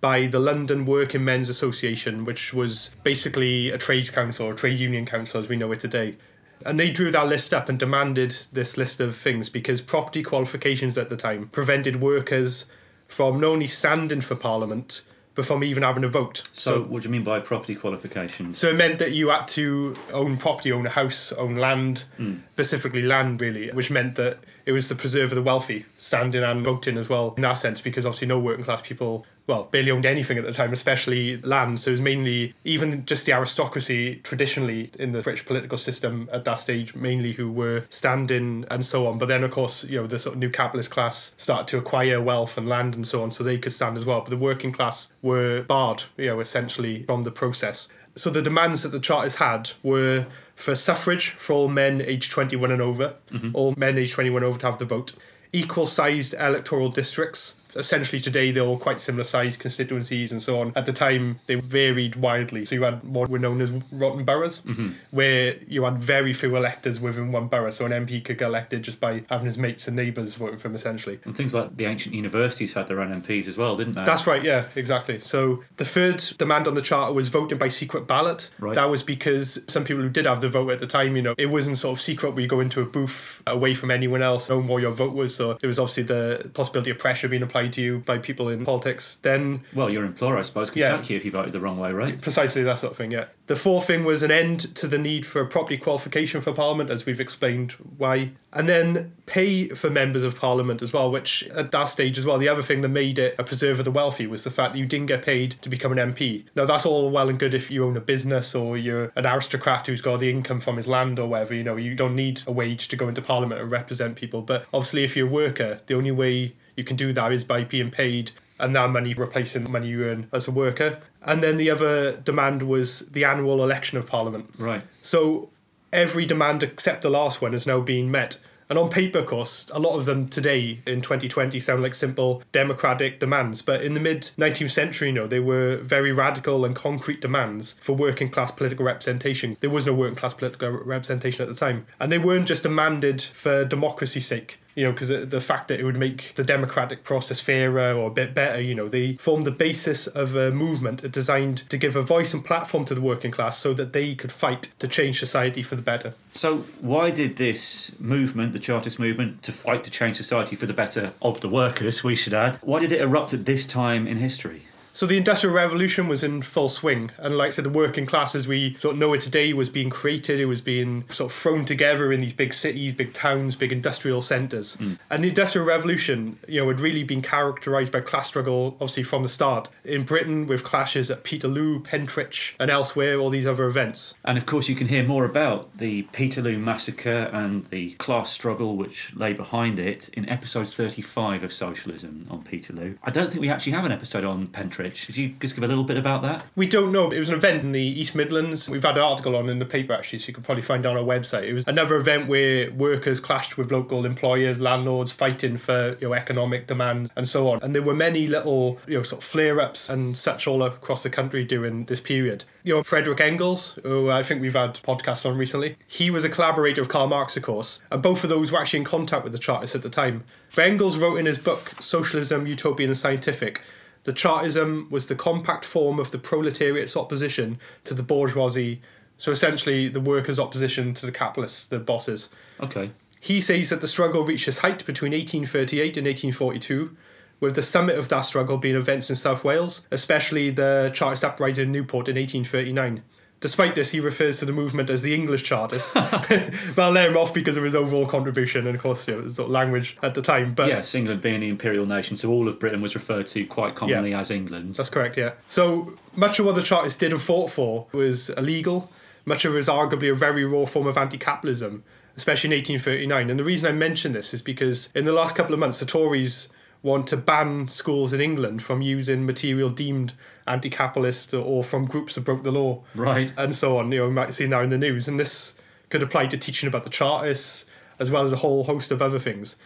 by 0.00 0.28
the 0.28 0.38
London 0.38 0.86
Working 0.86 1.24
Men's 1.24 1.48
Association, 1.48 2.24
which 2.24 2.54
was 2.54 2.94
basically 3.02 3.68
a 3.70 3.78
trades 3.78 4.10
council 4.10 4.46
or 4.46 4.54
trade 4.54 4.78
union 4.78 5.06
council 5.06 5.40
as 5.40 5.48
we 5.48 5.56
know 5.56 5.72
it 5.72 5.80
today. 5.80 6.18
And 6.64 6.78
they 6.78 6.92
drew 6.92 7.10
that 7.10 7.26
list 7.26 7.52
up 7.52 7.68
and 7.68 7.80
demanded 7.80 8.46
this 8.52 8.76
list 8.76 9.00
of 9.00 9.16
things 9.16 9.48
because 9.48 9.80
property 9.80 10.22
qualifications 10.22 10.96
at 10.96 11.08
the 11.08 11.16
time 11.16 11.48
prevented 11.48 12.00
workers 12.00 12.66
from 13.08 13.40
not 13.40 13.48
only 13.48 13.66
standing 13.66 14.20
for 14.20 14.36
Parliament, 14.36 15.02
from 15.42 15.64
even 15.64 15.82
having 15.82 16.04
a 16.04 16.08
vote. 16.08 16.42
So, 16.52 16.74
so, 16.74 16.82
what 16.82 17.02
do 17.02 17.08
you 17.08 17.12
mean 17.12 17.24
by 17.24 17.40
property 17.40 17.74
qualification? 17.74 18.54
So 18.54 18.68
it 18.68 18.76
meant 18.76 18.98
that 18.98 19.12
you 19.12 19.28
had 19.28 19.48
to 19.48 19.96
own 20.12 20.36
property, 20.36 20.72
own 20.72 20.86
a 20.86 20.90
house, 20.90 21.32
own 21.32 21.56
land, 21.56 22.04
mm. 22.18 22.40
specifically 22.52 23.02
land, 23.02 23.40
really, 23.40 23.70
which 23.70 23.90
meant 23.90 24.16
that 24.16 24.38
it 24.66 24.72
was 24.72 24.88
the 24.88 24.94
preserve 24.94 25.32
of 25.32 25.36
the 25.36 25.42
wealthy, 25.42 25.86
standing 25.98 26.42
and 26.42 26.64
voting 26.64 26.96
as 26.96 27.08
well 27.08 27.34
in 27.36 27.42
that 27.42 27.54
sense, 27.54 27.80
because 27.80 28.06
obviously 28.06 28.28
no 28.28 28.38
working 28.38 28.64
class 28.64 28.82
people 28.82 29.26
well, 29.50 29.64
barely 29.64 29.90
owned 29.90 30.06
anything 30.06 30.38
at 30.38 30.44
the 30.44 30.52
time, 30.52 30.72
especially 30.72 31.38
land. 31.38 31.80
So 31.80 31.90
it 31.90 31.94
was 31.94 32.00
mainly, 32.00 32.54
even 32.64 33.04
just 33.04 33.26
the 33.26 33.32
aristocracy 33.32 34.20
traditionally 34.22 34.92
in 34.96 35.10
the 35.10 35.22
British 35.22 35.44
political 35.44 35.76
system 35.76 36.30
at 36.32 36.44
that 36.44 36.60
stage, 36.60 36.94
mainly 36.94 37.32
who 37.32 37.50
were 37.50 37.84
standing 37.90 38.64
and 38.70 38.86
so 38.86 39.08
on. 39.08 39.18
But 39.18 39.26
then, 39.26 39.42
of 39.42 39.50
course, 39.50 39.82
you 39.82 40.00
know, 40.00 40.06
the 40.06 40.20
sort 40.20 40.36
of 40.36 40.38
new 40.38 40.50
capitalist 40.50 40.92
class 40.92 41.34
started 41.36 41.66
to 41.66 41.78
acquire 41.78 42.22
wealth 42.22 42.56
and 42.56 42.68
land 42.68 42.94
and 42.94 43.06
so 43.06 43.24
on, 43.24 43.32
so 43.32 43.42
they 43.42 43.58
could 43.58 43.72
stand 43.72 43.96
as 43.96 44.04
well. 44.04 44.20
But 44.20 44.30
the 44.30 44.36
working 44.36 44.70
class 44.70 45.12
were 45.20 45.62
barred, 45.62 46.04
you 46.16 46.28
know, 46.28 46.38
essentially 46.38 47.02
from 47.02 47.24
the 47.24 47.32
process. 47.32 47.88
So 48.14 48.30
the 48.30 48.42
demands 48.42 48.84
that 48.84 48.90
the 48.90 49.00
Charters 49.00 49.36
had 49.36 49.72
were 49.82 50.26
for 50.54 50.76
suffrage 50.76 51.30
for 51.30 51.54
all 51.54 51.68
men 51.68 52.00
aged 52.00 52.30
21 52.30 52.70
and 52.70 52.80
over, 52.80 53.14
mm-hmm. 53.32 53.50
all 53.52 53.74
men 53.76 53.98
aged 53.98 54.14
21 54.14 54.44
over 54.44 54.60
to 54.60 54.66
have 54.66 54.78
the 54.78 54.84
vote, 54.84 55.12
equal 55.52 55.86
sized 55.86 56.34
electoral 56.34 56.88
districts 56.88 57.56
essentially 57.76 58.20
today 58.20 58.50
they're 58.52 58.64
all 58.64 58.78
quite 58.78 59.00
similar 59.00 59.24
sized 59.24 59.60
constituencies 59.60 60.32
and 60.32 60.42
so 60.42 60.60
on. 60.60 60.72
At 60.76 60.86
the 60.86 60.92
time, 60.92 61.40
they 61.46 61.56
varied 61.56 62.16
widely. 62.16 62.64
So 62.66 62.74
you 62.74 62.82
had 62.82 63.02
what 63.02 63.30
were 63.30 63.38
known 63.38 63.60
as 63.60 63.70
rotten 63.92 64.24
boroughs, 64.24 64.60
mm-hmm. 64.62 64.90
where 65.10 65.56
you 65.66 65.84
had 65.84 65.98
very 65.98 66.32
few 66.32 66.56
electors 66.56 67.00
within 67.00 67.32
one 67.32 67.48
borough. 67.48 67.70
So 67.70 67.86
an 67.86 67.92
MP 67.92 68.24
could 68.24 68.38
get 68.38 68.46
elected 68.46 68.82
just 68.82 69.00
by 69.00 69.24
having 69.28 69.46
his 69.46 69.58
mates 69.58 69.86
and 69.86 69.96
neighbours 69.96 70.34
voting 70.34 70.58
for 70.58 70.68
him, 70.68 70.74
essentially. 70.74 71.20
And 71.24 71.36
things 71.36 71.54
like 71.54 71.76
the 71.76 71.86
ancient 71.86 72.14
universities 72.14 72.72
had 72.72 72.88
their 72.88 73.00
own 73.00 73.22
MPs 73.22 73.46
as 73.46 73.56
well, 73.56 73.76
didn't 73.76 73.94
they? 73.94 74.04
That's 74.04 74.26
right, 74.26 74.42
yeah, 74.42 74.66
exactly. 74.74 75.20
So 75.20 75.62
the 75.76 75.84
third 75.84 76.18
demand 76.38 76.66
on 76.66 76.74
the 76.74 76.82
charter 76.82 77.12
was 77.12 77.28
voting 77.28 77.58
by 77.58 77.68
secret 77.68 78.06
ballot. 78.06 78.50
Right. 78.58 78.74
That 78.74 78.90
was 78.90 79.02
because 79.02 79.64
some 79.68 79.84
people 79.84 80.02
who 80.02 80.08
did 80.08 80.26
have 80.26 80.40
the 80.40 80.48
vote 80.48 80.70
at 80.70 80.80
the 80.80 80.86
time, 80.86 81.16
you 81.16 81.22
know, 81.22 81.34
it 81.38 81.46
wasn't 81.46 81.78
sort 81.78 81.98
of 81.98 82.02
secret 82.02 82.32
where 82.32 82.42
you 82.42 82.48
go 82.48 82.60
into 82.60 82.80
a 82.80 82.84
booth 82.84 83.42
away 83.46 83.74
from 83.74 83.90
anyone 83.90 84.22
else, 84.22 84.48
knowing 84.48 84.66
what 84.66 84.82
your 84.82 84.92
vote 84.92 85.14
was. 85.14 85.34
So 85.34 85.54
there 85.54 85.68
was 85.68 85.78
obviously 85.78 86.04
the 86.04 86.50
possibility 86.54 86.90
of 86.90 86.98
pressure 86.98 87.28
being 87.28 87.42
applied 87.42 87.59
to 87.68 87.82
you 87.82 87.98
by 88.00 88.18
people 88.18 88.48
in 88.48 88.64
politics, 88.64 89.16
then 89.22 89.62
well, 89.74 89.90
your 89.90 90.04
employer, 90.04 90.38
I 90.38 90.42
suppose, 90.42 90.70
could 90.70 90.80
yeah, 90.80 90.96
sack 90.96 91.10
you 91.10 91.16
if 91.16 91.24
you 91.24 91.30
voted 91.30 91.52
the 91.52 91.60
wrong 91.60 91.78
way, 91.78 91.92
right? 91.92 92.20
Precisely 92.20 92.62
that 92.62 92.78
sort 92.78 92.92
of 92.92 92.96
thing. 92.96 93.10
Yeah. 93.10 93.26
The 93.46 93.56
fourth 93.56 93.86
thing 93.86 94.04
was 94.04 94.22
an 94.22 94.30
end 94.30 94.74
to 94.76 94.86
the 94.86 94.98
need 94.98 95.26
for 95.26 95.40
a 95.40 95.46
property 95.46 95.76
qualification 95.76 96.40
for 96.40 96.52
Parliament, 96.52 96.88
as 96.88 97.04
we've 97.04 97.20
explained 97.20 97.72
why, 97.98 98.30
and 98.52 98.68
then 98.68 99.12
pay 99.26 99.68
for 99.70 99.90
members 99.90 100.22
of 100.22 100.36
Parliament 100.36 100.82
as 100.82 100.92
well. 100.92 101.10
Which 101.10 101.42
at 101.48 101.72
that 101.72 101.84
stage 101.84 102.16
as 102.16 102.24
well, 102.24 102.38
the 102.38 102.48
other 102.48 102.62
thing 102.62 102.80
that 102.82 102.88
made 102.88 103.18
it 103.18 103.34
a 103.38 103.44
preserve 103.44 103.80
of 103.80 103.84
the 103.84 103.90
wealthy 103.90 104.26
was 104.26 104.44
the 104.44 104.50
fact 104.50 104.72
that 104.72 104.78
you 104.78 104.86
didn't 104.86 105.06
get 105.06 105.22
paid 105.22 105.56
to 105.62 105.68
become 105.68 105.90
an 105.90 106.12
MP. 106.12 106.44
Now 106.54 106.64
that's 106.64 106.86
all 106.86 107.10
well 107.10 107.28
and 107.28 107.38
good 107.38 107.54
if 107.54 107.70
you 107.70 107.84
own 107.84 107.96
a 107.96 108.00
business 108.00 108.54
or 108.54 108.78
you're 108.78 109.12
an 109.16 109.26
aristocrat 109.26 109.86
who's 109.86 110.00
got 110.00 110.20
the 110.20 110.30
income 110.30 110.60
from 110.60 110.76
his 110.76 110.86
land 110.86 111.18
or 111.18 111.26
whatever. 111.26 111.54
You 111.54 111.64
know, 111.64 111.76
you 111.76 111.94
don't 111.94 112.14
need 112.14 112.42
a 112.46 112.52
wage 112.52 112.88
to 112.88 112.96
go 112.96 113.08
into 113.08 113.22
Parliament 113.22 113.60
and 113.60 113.70
represent 113.70 114.16
people. 114.16 114.42
But 114.42 114.66
obviously, 114.72 115.04
if 115.04 115.16
you're 115.16 115.26
a 115.26 115.30
worker, 115.30 115.80
the 115.86 115.94
only 115.94 116.12
way 116.12 116.54
you 116.80 116.84
can 116.84 116.96
do 116.96 117.12
that 117.12 117.30
is 117.30 117.44
by 117.44 117.62
being 117.62 117.90
paid 117.90 118.32
and 118.58 118.74
that 118.74 118.88
money 118.90 119.12
replacing 119.12 119.64
the 119.64 119.70
money 119.70 119.88
you 119.88 120.04
earn 120.04 120.28
as 120.32 120.48
a 120.48 120.50
worker. 120.50 120.98
And 121.22 121.42
then 121.42 121.58
the 121.58 121.68
other 121.70 122.16
demand 122.16 122.62
was 122.62 123.00
the 123.00 123.24
annual 123.24 123.62
election 123.62 123.98
of 123.98 124.06
Parliament. 124.06 124.50
Right. 124.58 124.82
So 125.02 125.50
every 125.92 126.24
demand 126.26 126.62
except 126.62 127.02
the 127.02 127.10
last 127.10 127.42
one 127.42 127.52
has 127.52 127.66
now 127.66 127.80
been 127.80 128.10
met. 128.10 128.38
And 128.70 128.78
on 128.78 128.88
paper, 128.88 129.18
of 129.18 129.26
course, 129.26 129.68
a 129.74 129.80
lot 129.80 129.98
of 129.98 130.04
them 130.06 130.28
today 130.28 130.78
in 130.86 131.02
2020 131.02 131.58
sound 131.58 131.82
like 131.82 131.92
simple 131.92 132.40
democratic 132.52 133.18
demands. 133.18 133.62
But 133.62 133.82
in 133.82 133.94
the 133.94 134.00
mid 134.00 134.30
19th 134.38 134.70
century, 134.70 135.08
you 135.08 135.14
know, 135.14 135.26
they 135.26 135.40
were 135.40 135.78
very 135.78 136.12
radical 136.12 136.64
and 136.64 136.74
concrete 136.76 137.20
demands 137.20 137.74
for 137.80 137.96
working 137.96 138.30
class 138.30 138.52
political 138.52 138.86
representation. 138.86 139.56
There 139.58 139.70
was 139.70 139.86
no 139.86 139.92
working 139.92 140.14
class 140.14 140.34
political 140.34 140.70
representation 140.70 141.42
at 141.42 141.48
the 141.48 141.54
time. 141.54 141.86
And 141.98 142.12
they 142.12 142.18
weren't 142.18 142.46
just 142.46 142.62
demanded 142.62 143.20
for 143.20 143.64
democracy's 143.64 144.26
sake 144.26 144.60
you 144.74 144.84
know, 144.84 144.92
because 144.92 145.10
uh, 145.10 145.24
the 145.28 145.40
fact 145.40 145.68
that 145.68 145.80
it 145.80 145.84
would 145.84 145.96
make 145.96 146.32
the 146.36 146.44
democratic 146.44 147.04
process 147.04 147.40
fairer 147.40 147.94
or 147.94 148.08
a 148.08 148.10
bit 148.10 148.34
better, 148.34 148.60
you 148.60 148.74
know, 148.74 148.88
they 148.88 149.14
formed 149.14 149.44
the 149.44 149.50
basis 149.50 150.06
of 150.06 150.36
a 150.36 150.50
movement 150.50 151.10
designed 151.12 151.68
to 151.68 151.76
give 151.76 151.96
a 151.96 152.02
voice 152.02 152.32
and 152.32 152.44
platform 152.44 152.84
to 152.84 152.94
the 152.94 153.00
working 153.00 153.30
class 153.30 153.58
so 153.58 153.74
that 153.74 153.92
they 153.92 154.14
could 154.14 154.32
fight 154.32 154.70
to 154.78 154.88
change 154.88 155.18
society 155.18 155.62
for 155.62 155.76
the 155.76 155.82
better. 155.82 156.14
So, 156.32 156.64
why 156.80 157.10
did 157.10 157.36
this 157.36 157.92
movement, 157.98 158.52
the 158.52 158.58
Chartist 158.58 158.98
movement, 158.98 159.42
to 159.42 159.52
fight 159.52 159.84
to 159.84 159.90
change 159.90 160.16
society 160.16 160.56
for 160.56 160.66
the 160.66 160.74
better 160.74 161.12
of 161.20 161.40
the 161.40 161.48
workers, 161.48 162.04
we 162.04 162.14
should 162.14 162.34
add, 162.34 162.58
why 162.62 162.78
did 162.78 162.92
it 162.92 163.00
erupt 163.00 163.34
at 163.34 163.46
this 163.46 163.66
time 163.66 164.06
in 164.06 164.18
history? 164.18 164.62
So 165.00 165.06
the 165.06 165.16
Industrial 165.16 165.56
Revolution 165.56 166.08
was 166.08 166.22
in 166.22 166.42
full 166.42 166.68
swing, 166.68 167.10
and 167.16 167.38
like 167.38 167.46
I 167.46 167.50
said, 167.52 167.64
the 167.64 167.70
working 167.70 168.04
class 168.04 168.34
as 168.34 168.46
we 168.46 168.74
sort 168.74 168.96
of 168.96 168.98
know 168.98 169.14
it 169.14 169.22
today 169.22 169.54
was 169.54 169.70
being 169.70 169.88
created. 169.88 170.38
It 170.38 170.44
was 170.44 170.60
being 170.60 171.08
sort 171.08 171.32
of 171.32 171.34
thrown 171.38 171.64
together 171.64 172.12
in 172.12 172.20
these 172.20 172.34
big 172.34 172.52
cities, 172.52 172.92
big 172.92 173.14
towns, 173.14 173.56
big 173.56 173.72
industrial 173.72 174.20
centres. 174.20 174.76
Mm. 174.76 174.98
And 175.08 175.24
the 175.24 175.28
Industrial 175.28 175.66
Revolution, 175.66 176.38
you 176.46 176.60
know, 176.60 176.68
had 176.68 176.80
really 176.80 177.02
been 177.02 177.22
characterised 177.22 177.90
by 177.90 178.00
class 178.00 178.28
struggle, 178.28 178.72
obviously 178.74 179.02
from 179.02 179.22
the 179.22 179.30
start. 179.30 179.70
In 179.86 180.02
Britain, 180.02 180.46
with 180.46 180.64
clashes 180.64 181.10
at 181.10 181.24
Peterloo, 181.24 181.82
Pentrich, 181.82 182.52
and 182.60 182.70
elsewhere, 182.70 183.18
all 183.18 183.30
these 183.30 183.46
other 183.46 183.64
events. 183.64 184.18
And 184.22 184.36
of 184.36 184.44
course, 184.44 184.68
you 184.68 184.76
can 184.76 184.88
hear 184.88 185.02
more 185.02 185.24
about 185.24 185.78
the 185.78 186.02
Peterloo 186.12 186.58
massacre 186.58 187.30
and 187.32 187.64
the 187.70 187.92
class 187.92 188.30
struggle 188.32 188.76
which 188.76 189.16
lay 189.16 189.32
behind 189.32 189.78
it 189.78 190.10
in 190.10 190.28
episode 190.28 190.68
35 190.68 191.42
of 191.42 191.54
Socialism 191.54 192.26
on 192.28 192.42
Peterloo. 192.42 192.98
I 193.02 193.10
don't 193.10 193.30
think 193.30 193.40
we 193.40 193.48
actually 193.48 193.72
have 193.72 193.86
an 193.86 193.92
episode 193.92 194.24
on 194.24 194.48
Pentrich 194.90 195.06
could 195.06 195.16
you 195.16 195.34
just 195.40 195.54
give 195.54 195.64
a 195.64 195.68
little 195.68 195.84
bit 195.84 195.96
about 195.96 196.22
that? 196.22 196.44
We 196.56 196.66
don't 196.66 196.92
know. 196.92 197.10
It 197.10 197.18
was 197.18 197.28
an 197.28 197.34
event 197.34 197.62
in 197.62 197.72
the 197.72 197.82
East 197.82 198.14
Midlands. 198.14 198.68
We've 198.68 198.82
had 198.82 198.96
an 198.96 199.02
article 199.02 199.36
on 199.36 199.48
in 199.48 199.58
the 199.58 199.64
paper 199.64 199.92
actually, 199.92 200.18
so 200.20 200.28
you 200.28 200.34
could 200.34 200.44
probably 200.44 200.62
find 200.62 200.84
on 200.86 200.96
our 200.96 201.02
website. 201.02 201.44
It 201.44 201.52
was 201.52 201.64
another 201.66 201.96
event 201.96 202.28
where 202.28 202.70
workers 202.72 203.20
clashed 203.20 203.56
with 203.56 203.70
local 203.70 204.04
employers, 204.04 204.60
landlords 204.60 205.12
fighting 205.12 205.56
for 205.56 205.96
you 206.00 206.08
know 206.08 206.14
economic 206.14 206.66
demands 206.66 207.10
and 207.16 207.28
so 207.28 207.48
on. 207.48 207.62
And 207.62 207.74
there 207.74 207.82
were 207.82 207.94
many 207.94 208.26
little 208.26 208.78
you 208.86 208.98
know 208.98 209.02
sort 209.02 209.22
of 209.22 209.28
flare 209.28 209.60
ups 209.60 209.88
and 209.88 210.16
such 210.16 210.46
all 210.46 210.62
across 210.62 211.02
the 211.02 211.10
country 211.10 211.44
during 211.44 211.84
this 211.86 212.00
period. 212.00 212.44
You 212.62 212.74
know, 212.74 212.82
Frederick 212.82 213.20
Engels, 213.20 213.78
who 213.82 214.10
I 214.10 214.22
think 214.22 214.40
we've 214.40 214.54
had 214.54 214.74
podcasts 214.74 215.28
on 215.28 215.38
recently, 215.38 215.76
he 215.86 216.10
was 216.10 216.24
a 216.24 216.28
collaborator 216.28 216.82
of 216.82 216.88
Karl 216.88 217.06
Marx, 217.06 217.36
of 217.36 217.42
course, 217.42 217.80
and 217.90 218.02
both 218.02 218.22
of 218.22 218.30
those 218.30 218.52
were 218.52 218.58
actually 218.58 218.80
in 218.80 218.84
contact 218.84 219.24
with 219.24 219.32
the 219.32 219.38
Chartists 219.38 219.74
at 219.74 219.82
the 219.82 219.88
time. 219.88 220.24
But 220.54 220.66
Engels 220.66 220.98
wrote 220.98 221.16
in 221.16 221.26
his 221.26 221.38
book 221.38 221.72
Socialism, 221.80 222.46
Utopian 222.46 222.90
and 222.90 222.98
Scientific 222.98 223.62
the 224.04 224.12
Chartism 224.12 224.88
was 224.90 225.06
the 225.06 225.14
compact 225.14 225.64
form 225.64 225.98
of 225.98 226.10
the 226.10 226.18
proletariat's 226.18 226.96
opposition 226.96 227.58
to 227.84 227.94
the 227.94 228.02
bourgeoisie, 228.02 228.80
so 229.18 229.30
essentially 229.30 229.88
the 229.88 230.00
workers' 230.00 230.38
opposition 230.38 230.94
to 230.94 231.06
the 231.06 231.12
capitalists, 231.12 231.66
the 231.66 231.78
bosses. 231.78 232.30
Okay. 232.60 232.90
He 233.20 233.40
says 233.40 233.68
that 233.68 233.82
the 233.82 233.88
struggle 233.88 234.24
reached 234.24 234.48
its 234.48 234.58
height 234.58 234.84
between 234.86 235.12
1838 235.12 235.98
and 235.98 236.06
1842, 236.06 236.96
with 237.38 237.54
the 237.54 237.62
summit 237.62 237.98
of 237.98 238.08
that 238.08 238.22
struggle 238.22 238.56
being 238.56 238.76
events 238.76 239.10
in 239.10 239.16
South 239.16 239.44
Wales, 239.44 239.86
especially 239.90 240.50
the 240.50 240.90
Chartist 240.94 241.24
uprising 241.24 241.64
in 241.64 241.72
Newport 241.72 242.08
in 242.08 242.16
1839. 242.16 243.02
Despite 243.40 243.74
this, 243.74 243.92
he 243.92 244.00
refers 244.00 244.38
to 244.40 244.44
the 244.44 244.52
movement 244.52 244.90
as 244.90 245.00
the 245.00 245.14
English 245.14 245.44
Chartists. 245.44 245.92
but 245.94 246.50
I'll 246.78 246.90
let 246.90 247.10
him 247.10 247.16
off 247.16 247.32
because 247.32 247.56
of 247.56 247.64
his 247.64 247.74
overall 247.74 248.06
contribution 248.06 248.66
and, 248.66 248.76
of 248.76 248.82
course, 248.82 249.08
you 249.08 249.16
know, 249.16 249.28
sort 249.28 249.46
of 249.46 249.52
language 249.52 249.96
at 250.02 250.14
the 250.14 250.20
time. 250.20 250.52
But 250.54 250.68
yes, 250.68 250.94
England 250.94 251.22
being 251.22 251.40
the 251.40 251.48
imperial 251.48 251.86
nation, 251.86 252.16
so 252.16 252.30
all 252.30 252.48
of 252.48 252.58
Britain 252.58 252.82
was 252.82 252.94
referred 252.94 253.26
to 253.28 253.46
quite 253.46 253.74
commonly 253.74 254.10
yeah, 254.10 254.20
as 254.20 254.30
England. 254.30 254.74
That's 254.74 254.90
correct. 254.90 255.16
Yeah. 255.16 255.32
So 255.48 255.94
much 256.14 256.38
of 256.38 256.44
what 256.44 256.54
the 256.54 256.62
Chartists 256.62 256.98
did 256.98 257.12
and 257.12 257.20
fought 257.20 257.50
for 257.50 257.86
was 257.92 258.28
illegal. 258.30 258.90
Much 259.24 259.46
of 259.46 259.52
it 259.54 259.56
was 259.56 259.68
arguably 259.68 260.10
a 260.10 260.14
very 260.14 260.44
raw 260.44 260.66
form 260.66 260.86
of 260.86 260.98
anti-capitalism, 260.98 261.82
especially 262.16 262.48
in 262.48 262.58
1839. 262.58 263.30
And 263.30 263.40
the 263.40 263.44
reason 263.44 263.68
I 263.68 263.72
mention 263.72 264.12
this 264.12 264.34
is 264.34 264.42
because 264.42 264.90
in 264.94 265.06
the 265.06 265.12
last 265.12 265.34
couple 265.34 265.54
of 265.54 265.60
months, 265.60 265.80
the 265.80 265.86
Tories 265.86 266.48
want 266.82 267.06
to 267.08 267.16
ban 267.16 267.68
schools 267.68 268.12
in 268.12 268.20
England 268.20 268.62
from 268.62 268.80
using 268.80 269.26
material 269.26 269.68
deemed 269.70 270.14
anti-capitalist 270.46 271.34
or 271.34 271.62
from 271.62 271.84
groups 271.84 272.14
that 272.14 272.22
broke 272.22 272.42
the 272.42 272.52
law, 272.52 272.82
right, 272.94 273.32
and 273.36 273.54
so 273.54 273.78
on. 273.78 273.92
You 273.92 274.00
know, 274.00 274.08
we 274.08 274.14
might 274.14 274.34
see 274.34 274.46
now 274.46 274.60
in 274.60 274.70
the 274.70 274.78
news, 274.78 275.06
and 275.06 275.20
this 275.20 275.54
could 275.90 276.02
apply 276.02 276.26
to 276.26 276.38
teaching 276.38 276.66
about 276.66 276.84
the 276.84 276.90
Chartists 276.90 277.64
as 277.98 278.10
well 278.10 278.24
as 278.24 278.32
a 278.32 278.36
whole 278.36 278.64
host 278.64 278.90
of 278.90 279.02
other 279.02 279.18
things. 279.18 279.56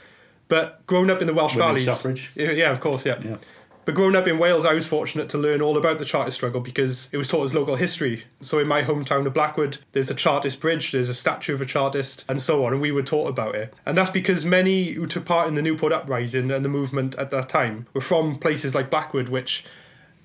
But 0.49 0.84
growing 0.87 1.11
up 1.11 1.20
in 1.20 1.26
the 1.26 1.34
Welsh 1.34 1.56
Women's 1.56 1.84
valleys, 1.84 1.99
suffrage. 1.99 2.32
yeah, 2.34 2.70
of 2.70 2.81
course, 2.81 3.06
yeah. 3.06 3.20
yeah. 3.25 3.37
But 3.85 3.95
growing 3.95 4.17
up 4.17 4.27
in 4.27 4.39
Wales, 4.39 4.65
I 4.65 4.73
was 4.73 4.87
fortunate 4.87 5.29
to 5.31 5.39
learn 5.39 5.61
all 5.61 5.77
about 5.77 5.99
the 5.99 6.05
Chartist 6.05 6.37
struggle 6.37 6.61
because 6.61 7.11
it 7.13 7.17
was 7.17 7.29
taught 7.29 7.45
as 7.45 7.55
local 7.55 7.77
history. 7.77 8.25
So 8.41 8.59
in 8.59 8.67
my 8.67 8.83
hometown 8.83 9.27
of 9.27 9.35
Blackwood, 9.35 9.79
there's 9.93 10.11
a 10.11 10.15
Chartist 10.15 10.61
bridge, 10.61 10.93
there's 10.93 11.09
a 11.09 11.15
statue 11.15 11.55
of 11.55 11.61
a 11.61 11.67
Chartist, 11.67 12.25
and 12.29 12.41
so 12.41 12.65
on, 12.65 12.73
and 12.73 12.81
we 12.81 12.93
were 12.93 13.03
taught 13.03 13.29
about 13.29 13.55
it. 13.55 13.75
And 13.85 13.97
that's 13.97 14.11
because 14.11 14.45
many 14.45 14.93
who 14.93 15.07
took 15.07 15.25
part 15.25 15.49
in 15.49 15.55
the 15.55 15.63
Newport 15.63 15.93
Uprising 15.93 16.51
and 16.51 16.65
the 16.65 16.69
movement 16.69 17.15
at 17.17 17.31
that 17.31 17.49
time 17.49 17.87
were 17.93 18.01
from 18.01 18.39
places 18.39 18.75
like 18.75 18.91
Blackwood, 18.91 19.29
which 19.29 19.65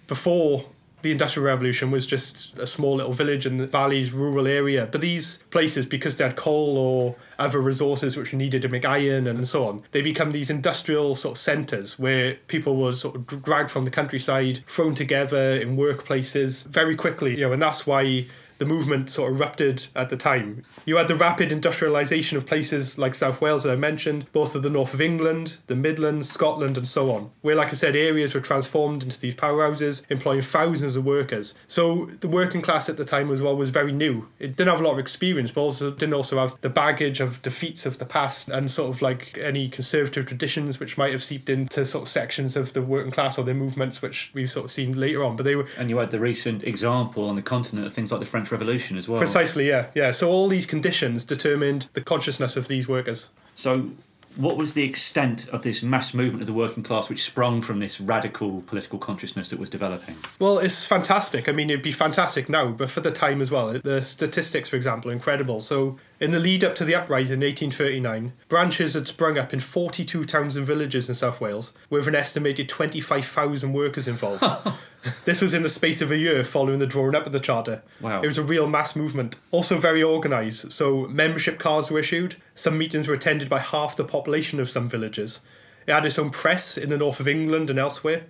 before 0.07 0.65
the 1.01 1.11
Industrial 1.11 1.45
Revolution 1.45 1.91
was 1.91 2.05
just 2.05 2.57
a 2.59 2.67
small 2.67 2.95
little 2.95 3.13
village 3.13 3.45
in 3.45 3.57
the 3.57 3.67
valley's 3.67 4.11
rural 4.11 4.47
area. 4.47 4.87
But 4.91 5.01
these 5.01 5.39
places, 5.49 5.85
because 5.85 6.17
they 6.17 6.23
had 6.23 6.35
coal 6.35 6.77
or 6.77 7.15
other 7.37 7.59
resources 7.59 8.17
which 8.17 8.33
needed 8.33 8.61
to 8.63 8.69
make 8.69 8.85
iron 8.85 9.27
and 9.27 9.47
so 9.47 9.67
on, 9.67 9.83
they 9.91 10.01
become 10.01 10.31
these 10.31 10.49
industrial 10.49 11.15
sort 11.15 11.37
of 11.37 11.37
centres 11.37 11.97
where 11.97 12.35
people 12.47 12.75
were 12.75 12.91
sort 12.91 13.15
of 13.15 13.43
dragged 13.43 13.71
from 13.71 13.85
the 13.85 13.91
countryside, 13.91 14.59
thrown 14.67 14.95
together 14.95 15.55
in 15.55 15.77
workplaces 15.77 16.65
very 16.67 16.95
quickly. 16.95 17.31
You 17.31 17.47
know, 17.47 17.53
and 17.53 17.61
that's 17.61 17.87
why 17.87 18.25
the 18.59 18.65
movement 18.65 19.09
sort 19.09 19.31
of 19.31 19.39
erupted 19.39 19.87
at 19.95 20.09
the 20.09 20.17
time. 20.17 20.63
You 20.85 20.97
had 20.97 21.07
the 21.07 21.15
rapid 21.15 21.49
industrialisation 21.49 22.37
of 22.37 22.45
places 22.45 22.97
like 22.97 23.15
South 23.15 23.41
Wales 23.41 23.63
that 23.63 23.73
I 23.73 23.75
mentioned, 23.75 24.27
but 24.31 24.41
also 24.41 24.59
the 24.59 24.69
north 24.69 24.93
of 24.93 25.01
England, 25.01 25.57
the 25.67 25.75
Midlands, 25.75 26.29
Scotland, 26.29 26.77
and 26.77 26.87
so 26.87 27.11
on, 27.11 27.31
where, 27.41 27.55
like 27.55 27.69
I 27.69 27.71
said, 27.71 27.95
areas 27.95 28.33
were 28.33 28.39
transformed 28.39 29.03
into 29.03 29.19
these 29.19 29.35
powerhouses, 29.35 30.05
employing 30.09 30.41
thousands 30.41 30.95
of 30.95 31.05
workers. 31.05 31.55
So 31.67 32.11
the 32.19 32.27
working 32.27 32.61
class 32.61 32.89
at 32.89 32.97
the 32.97 33.05
time 33.05 33.31
as 33.31 33.41
well 33.41 33.55
was 33.55 33.69
very 33.69 33.91
new. 33.91 34.27
It 34.39 34.55
didn't 34.55 34.71
have 34.71 34.81
a 34.81 34.83
lot 34.83 34.93
of 34.93 34.99
experience, 34.99 35.51
but 35.51 35.61
also 35.61 35.91
didn't 35.91 36.13
also 36.13 36.37
have 36.37 36.55
the 36.61 36.69
baggage 36.69 37.19
of 37.19 37.41
defeats 37.41 37.85
of 37.85 37.97
the 37.97 38.05
past 38.05 38.49
and 38.49 38.69
sort 38.69 38.93
of 38.93 39.01
like 39.01 39.37
any 39.41 39.69
conservative 39.69 40.25
traditions 40.25 40.79
which 40.79 40.97
might 40.97 41.11
have 41.11 41.23
seeped 41.23 41.49
into 41.49 41.85
sort 41.85 42.03
of 42.03 42.09
sections 42.09 42.55
of 42.55 42.73
the 42.73 42.81
working 42.81 43.11
class 43.11 43.37
or 43.37 43.43
their 43.43 43.55
movements, 43.55 44.01
which 44.01 44.31
we've 44.33 44.51
sort 44.51 44.65
of 44.65 44.71
seen 44.71 44.99
later 44.99 45.23
on. 45.23 45.35
But 45.35 45.43
they 45.43 45.55
were. 45.55 45.67
And 45.77 45.89
you 45.89 45.97
had 45.97 46.11
the 46.11 46.19
recent 46.19 46.63
example 46.63 47.29
on 47.29 47.35
the 47.35 47.41
continent 47.41 47.87
of 47.87 47.93
things 47.93 48.11
like 48.11 48.19
the 48.19 48.25
French 48.25 48.48
French 48.49 48.61
Revolution 48.61 48.97
as 48.97 49.07
well. 49.07 49.17
Precisely, 49.17 49.67
yeah, 49.67 49.87
yeah. 49.93 50.11
So 50.11 50.29
all 50.29 50.47
these 50.47 50.65
conditions 50.65 51.23
determined 51.23 51.87
the 51.93 52.01
consciousness 52.01 52.57
of 52.57 52.67
these 52.67 52.87
workers. 52.87 53.29
So 53.55 53.91
what 54.35 54.57
was 54.57 54.73
the 54.73 54.83
extent 54.83 55.47
of 55.49 55.63
this 55.63 55.83
mass 55.83 56.13
movement 56.13 56.41
of 56.41 56.47
the 56.47 56.53
working 56.53 56.83
class 56.83 57.09
which 57.09 57.23
sprung 57.23 57.61
from 57.61 57.79
this 57.79 57.99
radical 57.99 58.61
political 58.61 58.97
consciousness 58.97 59.49
that 59.49 59.59
was 59.59 59.69
developing? 59.69 60.15
Well, 60.39 60.59
it's 60.59 60.85
fantastic. 60.85 61.49
I 61.49 61.51
mean, 61.51 61.69
it'd 61.69 61.83
be 61.83 61.91
fantastic 61.91 62.47
now, 62.47 62.69
but 62.69 62.89
for 62.89 63.01
the 63.01 63.11
time 63.11 63.41
as 63.41 63.51
well. 63.51 63.73
The 63.79 64.01
statistics, 64.01 64.69
for 64.69 64.75
example, 64.75 65.11
are 65.11 65.13
incredible. 65.13 65.59
So, 65.59 65.97
in 66.19 66.31
the 66.31 66.39
lead 66.39 66.63
up 66.63 66.75
to 66.75 66.85
the 66.85 66.95
uprising 66.95 67.41
in 67.41 67.47
1839, 67.47 68.33
branches 68.47 68.93
had 68.93 69.07
sprung 69.07 69.37
up 69.37 69.53
in 69.53 69.59
42 69.59 70.25
towns 70.25 70.55
and 70.55 70.65
villages 70.65 71.07
in 71.09 71.15
South 71.15 71.41
Wales, 71.41 71.73
with 71.89 72.07
an 72.07 72.15
estimated 72.15 72.69
25,000 72.69 73.73
workers 73.73 74.07
involved. 74.07 74.43
this 75.25 75.41
was 75.41 75.53
in 75.53 75.63
the 75.63 75.69
space 75.69 76.01
of 76.01 76.11
a 76.11 76.17
year 76.17 76.43
following 76.43 76.79
the 76.79 76.87
drawing 76.87 77.15
up 77.15 77.25
of 77.25 77.31
the 77.31 77.39
charter. 77.39 77.81
Wow. 78.01 78.21
It 78.21 78.25
was 78.25 78.37
a 78.37 78.43
real 78.43 78.67
mass 78.67 78.95
movement. 78.95 79.37
Also 79.51 79.77
very 79.77 80.03
organised. 80.03 80.71
So 80.71 81.07
membership 81.07 81.59
cards 81.59 81.89
were 81.89 81.99
issued. 81.99 82.35
Some 82.55 82.77
meetings 82.77 83.07
were 83.07 83.13
attended 83.13 83.49
by 83.49 83.59
half 83.59 83.95
the 83.95 84.03
population 84.03 84.59
of 84.59 84.69
some 84.69 84.89
villages. 84.89 85.41
It 85.87 85.93
had 85.93 86.05
its 86.05 86.19
own 86.19 86.29
press 86.29 86.77
in 86.77 86.89
the 86.89 86.97
north 86.97 87.19
of 87.19 87.27
England 87.27 87.69
and 87.69 87.79
elsewhere. 87.79 88.23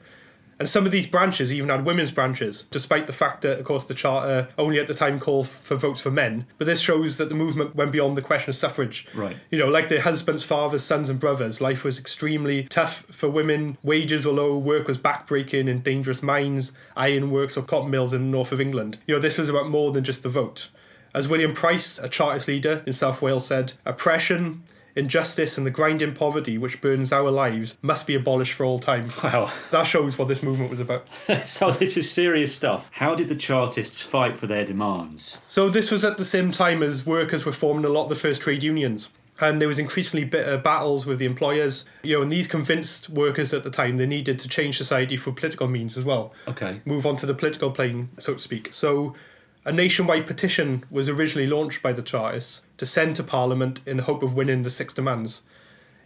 And 0.59 0.67
some 0.67 0.85
of 0.85 0.91
these 0.91 1.07
branches 1.07 1.53
even 1.53 1.69
had 1.69 1.85
women's 1.85 2.11
branches, 2.11 2.63
despite 2.69 3.07
the 3.07 3.13
fact 3.13 3.41
that, 3.41 3.59
of 3.59 3.65
course, 3.65 3.85
the 3.85 3.93
Charter 3.93 4.49
only 4.57 4.77
at 4.77 4.87
the 4.87 4.93
time 4.93 5.19
called 5.19 5.47
for 5.47 5.75
votes 5.75 6.01
for 6.01 6.11
men. 6.11 6.45
But 6.57 6.67
this 6.67 6.81
shows 6.81 7.17
that 7.17 7.29
the 7.29 7.35
movement 7.35 7.75
went 7.75 7.93
beyond 7.93 8.17
the 8.17 8.21
question 8.21 8.49
of 8.49 8.55
suffrage. 8.55 9.07
Right. 9.15 9.37
You 9.49 9.57
know, 9.57 9.69
like 9.69 9.87
their 9.87 10.01
husbands, 10.01 10.43
fathers, 10.43 10.83
sons, 10.83 11.09
and 11.09 11.17
brothers, 11.17 11.61
life 11.61 11.85
was 11.85 11.97
extremely 11.97 12.63
tough 12.63 13.05
for 13.09 13.29
women. 13.29 13.77
Wages 13.83 14.25
were 14.25 14.33
low, 14.33 14.57
work 14.57 14.87
was 14.87 14.97
backbreaking 14.97 15.69
in 15.69 15.79
dangerous 15.79 16.21
mines, 16.21 16.73
iron 16.97 17.31
works, 17.31 17.55
or 17.57 17.63
cotton 17.63 17.89
mills 17.89 18.13
in 18.13 18.25
the 18.25 18.37
north 18.37 18.51
of 18.51 18.59
England. 18.59 18.97
You 19.07 19.15
know, 19.15 19.21
this 19.21 19.37
was 19.37 19.47
about 19.47 19.69
more 19.69 19.93
than 19.93 20.03
just 20.03 20.23
the 20.23 20.29
vote. 20.29 20.69
As 21.15 21.27
William 21.27 21.53
Price, 21.53 21.97
a 21.99 22.09
Chartist 22.09 22.47
leader 22.47 22.83
in 22.85 22.93
South 22.93 23.21
Wales, 23.21 23.47
said, 23.47 23.73
oppression 23.85 24.63
injustice 24.96 25.58
and 25.58 25.65
the 25.65 25.72
grinding 25.72 26.13
poverty 26.13 26.58
which 26.58 26.81
burns 26.81 27.12
our 27.12 27.31
lives 27.31 27.77
must 27.81 28.08
be 28.08 28.15
abolished 28.15 28.53
for 28.53 28.65
all 28.65 28.79
time. 28.79 29.12
Wow. 29.24 29.51
That 29.72 29.84
shows 29.84 30.17
what 30.17 30.27
this 30.27 30.41
movement 30.43 30.69
was 30.72 30.79
about. 30.79 31.08
so, 31.46 31.72
this 31.72 31.96
is 31.98 32.12
serious 32.12 32.53
stuff. 32.55 32.89
How 32.93 33.15
did 33.15 33.29
the 33.29 33.36
Chartists 33.36 34.01
fight 34.01 34.36
for 34.38 34.48
their 34.48 34.65
demands? 34.65 35.39
So, 35.48 35.69
this 35.69 35.91
was 35.91 36.03
at 36.03 36.17
the 36.17 36.25
same 36.25 36.51
time 36.51 36.81
as 36.81 37.05
workers 37.05 37.46
were 37.46 37.51
forming 37.51 37.86
a 37.86 37.89
lot 37.89 38.03
of 38.03 38.10
the 38.10 38.15
first 38.15 38.41
trade 38.41 38.63
unions. 38.63 39.10
and 39.41 39.62
there 39.62 39.67
was 39.69 39.79
increasingly 39.79 40.25
bitter 40.25 40.58
battles 40.58 41.05
with 41.05 41.19
the 41.19 41.25
employers. 41.25 41.86
You 42.03 42.17
know, 42.17 42.22
and 42.24 42.31
these 42.31 42.48
convinced 42.48 43.10
workers 43.10 43.53
at 43.53 43.63
the 43.63 43.69
time 43.72 43.98
they 43.98 44.05
needed 44.05 44.38
to 44.39 44.48
change 44.50 44.77
society 44.77 45.15
for 45.17 45.31
political 45.31 45.67
means 45.67 45.98
as 45.98 46.03
well. 46.03 46.34
Okay. 46.48 46.81
Move 46.86 47.05
on 47.05 47.15
to 47.17 47.25
the 47.25 47.34
political 47.34 47.72
plane, 47.72 48.10
so 48.17 48.34
to 48.34 48.39
speak. 48.39 48.69
So 48.74 49.15
a 49.69 49.71
nationwide 49.71 50.25
petition 50.27 50.83
was 50.89 51.07
originally 51.07 51.47
launched 51.47 51.81
by 51.81 51.93
the 51.93 52.01
Chartists 52.01 52.65
to 52.77 52.85
send 52.85 53.15
to 53.17 53.23
Parliament 53.23 53.81
in 53.85 53.97
the 53.97 54.03
hope 54.03 54.23
of 54.23 54.33
winning 54.33 54.63
the 54.63 54.69
six 54.69 54.93
demands. 54.93 55.41